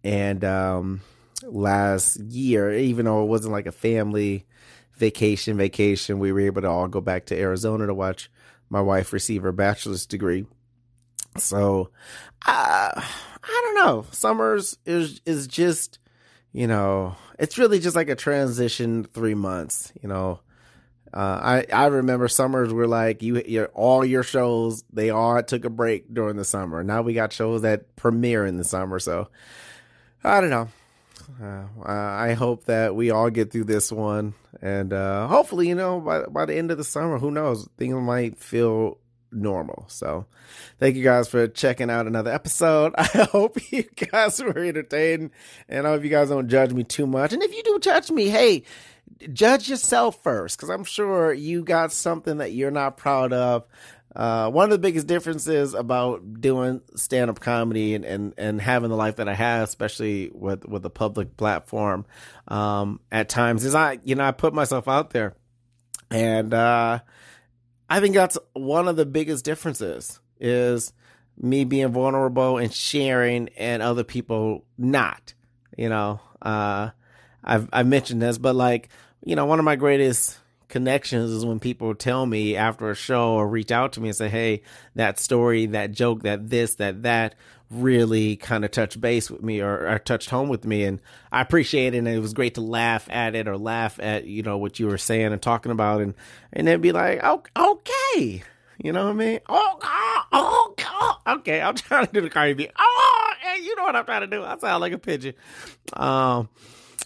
And 0.05 0.45
um, 0.45 1.01
last 1.43 2.21
year, 2.21 2.73
even 2.73 3.07
though 3.07 3.23
it 3.23 3.29
wasn't 3.29 3.53
like 3.53 3.67
a 3.67 3.73
family 3.73 4.47
vacation, 4.95 5.57
vacation, 5.57 6.19
we 6.19 6.33
were 6.33 6.41
able 6.41 6.63
to 6.63 6.69
all 6.69 6.87
go 6.89 7.01
back 7.01 7.27
to 7.27 7.39
Arizona 7.39 7.87
to 7.87 7.95
watch 7.95 8.31
my 8.69 8.81
wife 8.81 9.13
receive 9.13 9.43
her 9.43 9.53
bachelor's 9.53 10.07
degree. 10.07 10.47
So, 11.39 11.91
uh, 12.47 13.03
I 13.43 13.63
don't 13.65 13.75
know. 13.87 14.07
Summers 14.13 14.79
is 14.87 15.21
is 15.27 15.47
just, 15.47 15.99
you 16.53 16.67
know, 16.67 17.17
it's 17.39 17.59
really 17.59 17.81
just 17.81 17.97
like 17.97 18.09
a 18.09 18.15
transition 18.15 19.05
three 19.05 19.35
months. 19.35 19.93
You 20.01 20.09
know, 20.09 20.41
uh, 21.13 21.17
I 21.43 21.67
I 21.73 21.87
remember 21.87 22.29
summers 22.29 22.73
were 22.73 22.87
like 22.87 23.23
you 23.23 23.43
your 23.43 23.67
all 23.75 24.05
your 24.05 24.23
shows 24.23 24.85
they 24.93 25.11
all 25.11 25.43
took 25.43 25.65
a 25.65 25.71
break 25.71 26.13
during 26.13 26.37
the 26.37 26.45
summer. 26.45 26.85
Now 26.85 27.03
we 27.03 27.15
got 27.15 27.33
shows 27.33 27.63
that 27.63 27.97
premiere 27.97 28.47
in 28.47 28.59
the 28.59 28.65
summer. 28.65 28.99
So 28.99 29.29
I 30.23 30.41
don't 30.41 30.51
know. 30.51 30.69
Uh, 31.41 31.65
I 31.87 32.35
hope 32.35 32.65
that 32.65 32.95
we 32.95 33.11
all 33.11 33.31
get 33.31 33.53
through 33.53 33.65
this 33.65 33.91
one, 33.91 34.35
and 34.61 34.93
uh, 34.93 35.29
hopefully, 35.29 35.69
you 35.69 35.75
know, 35.75 36.01
by 36.01 36.25
by 36.25 36.45
the 36.45 36.55
end 36.55 36.71
of 36.71 36.79
the 36.79 36.85
summer, 36.85 37.19
who 37.19 37.31
knows, 37.31 37.69
things 37.79 37.95
might 37.95 38.39
feel 38.39 38.99
normal. 39.33 39.87
So, 39.89 40.27
thank 40.79 40.97
you 40.97 41.03
guys 41.03 41.29
for 41.29 41.49
checking 41.49 41.91
out 41.91 42.07
another 42.07 42.33
episode. 42.33 42.95
I 42.99 43.29
hope 43.31 43.59
you 43.73 43.83
guys 43.83 44.43
were 44.43 44.59
entertained, 44.59 45.31
and 45.69 45.87
I 45.87 45.91
hope 45.91 46.05
you 46.05 46.11
guys 46.11 46.29
don't 46.29 46.49
judge 46.49 46.73
me 46.73 46.85
too 46.85 47.07
much. 47.07 47.33
And 47.33 47.43
if 47.43 47.55
you 47.55 47.63
do 47.63 47.79
judge 47.79 48.11
me, 48.11 48.29
hey, 48.29 48.65
judge 49.33 49.69
yourself 49.69 50.23
first, 50.23 50.57
because 50.57 50.71
I'm 50.71 50.85
sure 50.85 51.33
you 51.33 51.63
got 51.63 51.93
something 51.93 52.39
that 52.39 52.53
you're 52.53 52.71
not 52.71 52.97
proud 52.97 53.33
of. 53.33 53.65
Uh, 54.15 54.51
one 54.51 54.65
of 54.65 54.71
the 54.71 54.79
biggest 54.79 55.07
differences 55.07 55.73
about 55.73 56.41
doing 56.41 56.83
stand 56.97 57.31
up 57.31 57.41
comedy 57.41 57.95
and, 57.95 58.05
and, 58.05 58.35
and 58.37 58.61
having 58.61 58.91
the 58.91 58.97
life 58.97 59.17
that 59.17 59.29
I 59.29 59.35
have, 59.35 59.69
especially 59.69 60.31
with, 60.35 60.67
with 60.67 60.85
a 60.85 60.91
public 60.91 61.37
platform, 61.37 62.05
um, 62.49 63.01
at 63.11 63.31
times 63.31 63.65
is 63.65 63.75
I, 63.75 64.01
you 64.05 64.15
know, 64.15 64.25
I 64.25 64.33
put 64.33 64.53
myself 64.53 64.87
out 64.87 65.11
there 65.11 65.35
and, 66.11 66.53
uh, 66.53 67.01
I 67.93 68.01
think 68.01 68.15
that's 68.15 68.39
one 68.55 68.89
of 68.89 68.97
the 68.97 69.05
biggest 69.05 69.45
differences 69.45 70.19
is 70.41 70.95
me 71.37 71.65
being 71.65 71.89
vulnerable 71.89 72.57
and 72.57 72.73
sharing 72.73 73.51
and 73.51 73.83
other 73.83 74.03
people 74.03 74.65
not, 74.79 75.35
you 75.77 75.91
know, 75.91 76.19
uh, 76.41 76.89
I've, 77.45 77.69
I've 77.71 77.87
mentioned 77.87 78.23
this, 78.23 78.39
but 78.39 78.57
like, 78.57 78.89
you 79.23 79.37
know, 79.37 79.45
one 79.45 79.59
of 79.59 79.67
my 79.67 79.77
greatest 79.77 80.39
connections 80.69 81.31
is 81.33 81.45
when 81.45 81.61
people 81.61 81.95
tell 81.95 82.25
me 82.25 82.57
after 82.57 82.91
a 82.91 82.95
show 82.95 83.35
or 83.35 83.47
reach 83.47 83.71
out 83.71 83.93
to 83.93 84.01
me 84.01 84.09
and 84.09 84.17
say, 84.17 84.31
"Hey, 84.31 84.63
that 84.95 85.19
story, 85.19 85.67
that 85.67 85.93
joke, 85.93 86.23
that 86.23 86.49
this, 86.49 86.77
that 86.77 87.03
that 87.03 87.35
really 87.73 88.37
kind 88.37 88.65
of 88.65 88.71
touched 88.71 89.01
base 89.01 89.31
with 89.31 89.43
me 89.43 89.61
or, 89.61 89.89
or, 89.89 89.99
touched 89.99 90.31
home 90.31 90.49
with 90.49 90.65
me." 90.65 90.85
And 90.85 91.01
I 91.31 91.41
appreciate 91.41 91.95
it, 91.95 91.99
and 91.99 92.09
it 92.09 92.21
was 92.21 92.33
great 92.33 92.55
to 92.55 92.61
laugh 92.61 93.09
at 93.11 93.35
it 93.35 93.49
or 93.49 93.57
laugh 93.57 93.99
at 94.01 94.27
you 94.27 94.43
know 94.43 94.59
what 94.59 94.79
you 94.79 94.87
were 94.87 94.99
saying 94.99 95.33
and 95.33 95.43
talking 95.43 95.73
about, 95.73 96.01
and 96.01 96.15
and 96.53 96.67
then 96.67 96.81
be 96.81 96.93
like, 96.93 97.21
"Oh, 97.23 97.43
okay." 97.57 98.43
You 98.83 98.93
know 98.93 99.05
what 99.05 99.11
I 99.11 99.15
mean? 99.15 99.41
Oh, 99.49 99.79
oh, 100.33 100.75
God. 100.77 101.39
Okay, 101.39 101.61
I'm 101.61 101.75
trying 101.77 102.07
to 102.07 102.13
do 102.13 102.21
the 102.21 102.55
B. 102.55 102.69
Oh, 102.77 103.33
and 103.47 103.65
you 103.65 103.77
know 103.77 103.85
what 103.85 103.95
I'm 103.95 104.05
trying 104.05 104.23
to 104.23 104.27
do. 104.27 104.43
I 104.43 104.59
sound 104.59 104.81
like 104.81 104.93
a 104.93 104.99
pigeon. 104.99 105.35
Um, 105.93 106.49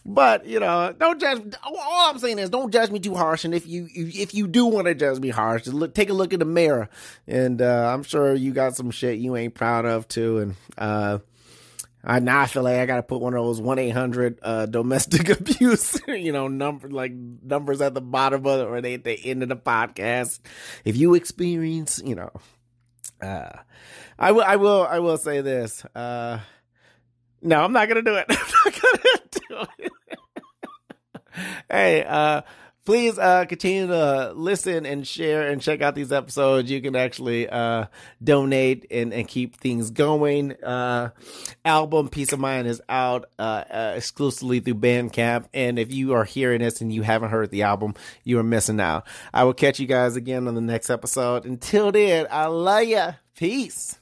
but 0.09 0.47
you 0.47 0.61
know, 0.61 0.95
don't 0.97 1.21
judge. 1.21 1.42
All 1.64 2.11
I'm 2.11 2.19
saying 2.19 2.38
is, 2.38 2.49
don't 2.49 2.73
judge 2.73 2.90
me 2.90 3.01
too 3.01 3.16
harsh. 3.16 3.45
And 3.45 3.53
if 3.53 3.66
you 3.66 3.88
if 3.92 4.35
you 4.35 4.47
do 4.47 4.66
want 4.66 4.87
to 4.87 4.95
judge 4.95 5.19
me 5.19 5.31
harsh, 5.31 5.64
just 5.64 5.75
look, 5.75 5.95
take 5.95 6.11
a 6.11 6.12
look 6.12 6.33
in 6.33 6.38
the 6.38 6.45
mirror. 6.45 6.88
And 7.27 7.61
uh, 7.61 7.90
I'm 7.92 8.05
sure 8.05 8.33
you 8.33 8.53
got 8.53 8.77
some 8.77 8.92
shit 8.92 9.19
you 9.19 9.35
ain't 9.37 9.55
proud 9.55 9.85
of 9.85 10.07
too. 10.07 10.38
And 10.38 10.55
uh, 10.79 11.19
I 12.05 12.21
now 12.21 12.42
I 12.42 12.47
feel 12.47 12.62
like 12.62 12.77
I 12.77 12.87
got 12.87 12.97
to 12.97 13.03
put 13.03 13.21
one 13.21 13.35
of 13.35 13.45
those 13.45 13.61
one 13.61 13.81
eight 13.81 13.90
hundred 13.90 14.38
uh, 14.42 14.66
domestic 14.66 15.29
abuse, 15.40 16.01
you 16.07 16.31
know, 16.31 16.47
number 16.47 16.88
like 16.88 17.12
numbers 17.12 17.81
at 17.81 17.95
the 17.95 18.01
bottom 18.01 18.47
of 18.47 18.61
it 18.61 18.64
or 18.64 18.81
they 18.81 18.95
at 18.95 19.03
the 19.03 19.27
end 19.27 19.42
of 19.42 19.49
the 19.49 19.57
podcast. 19.57 20.38
If 20.85 20.97
you 20.97 21.14
experience, 21.14 22.01
you 22.05 22.14
know, 22.14 22.31
uh, 23.21 23.51
I 24.21 24.31
will 24.31 24.45
I 24.45 24.55
will 24.55 24.87
I 24.87 25.01
will 25.01 25.19
say 25.19 25.40
this. 25.40 25.85
Uh, 25.97 26.38
no, 27.42 27.61
I'm 27.61 27.73
not 27.73 27.88
gonna 27.88 28.03
do 28.03 28.14
it. 28.14 28.27
I'm 28.31 28.37
not 28.37 28.83
gonna 28.83 29.21
do 29.33 29.85
it. 29.85 29.92
Hey, 31.70 32.05
uh, 32.05 32.42
please 32.87 33.19
uh, 33.19 33.44
continue 33.46 33.88
to 33.88 34.33
listen 34.35 34.87
and 34.87 35.06
share 35.06 35.48
and 35.48 35.60
check 35.60 35.83
out 35.83 35.94
these 35.94 36.13
episodes. 36.13 36.71
You 36.71 36.81
can 36.81 36.96
actually 36.96 37.48
uh, 37.48 37.87
donate 38.23 38.87
and, 38.90 39.13
and 39.13 39.29
keep 39.29 39.56
things 39.56 39.90
going. 39.90 40.52
Uh, 40.63 41.10
album 41.65 42.08
Peace 42.08 42.33
of 42.33 42.38
Mind 42.38 42.69
is 42.69 42.81
out 42.88 43.27
uh, 43.38 43.65
uh, 43.69 43.92
exclusively 43.96 44.60
through 44.60 44.77
Bandcamp. 44.77 45.46
And 45.52 45.79
if 45.79 45.92
you 45.92 46.15
are 46.15 46.25
hearing 46.25 46.60
this 46.60 46.81
and 46.81 46.92
you 46.92 47.02
haven't 47.02 47.31
heard 47.31 47.50
the 47.50 47.65
album, 47.65 47.94
you 48.25 48.38
are 48.38 48.44
missing 48.44 48.81
out. 48.81 49.06
I 49.35 49.44
will 49.44 49.54
catch 49.54 49.81
you 49.81 49.87
guys 49.87 50.17
again 50.17 50.48
on 50.48 50.54
the 50.54 50.60
next 50.60 50.88
episode. 50.88 51.44
Until 51.44 51.90
then, 51.92 52.29
I 52.31 52.46
love 52.46 52.85
ya. 52.85 53.13
Peace. 53.37 53.98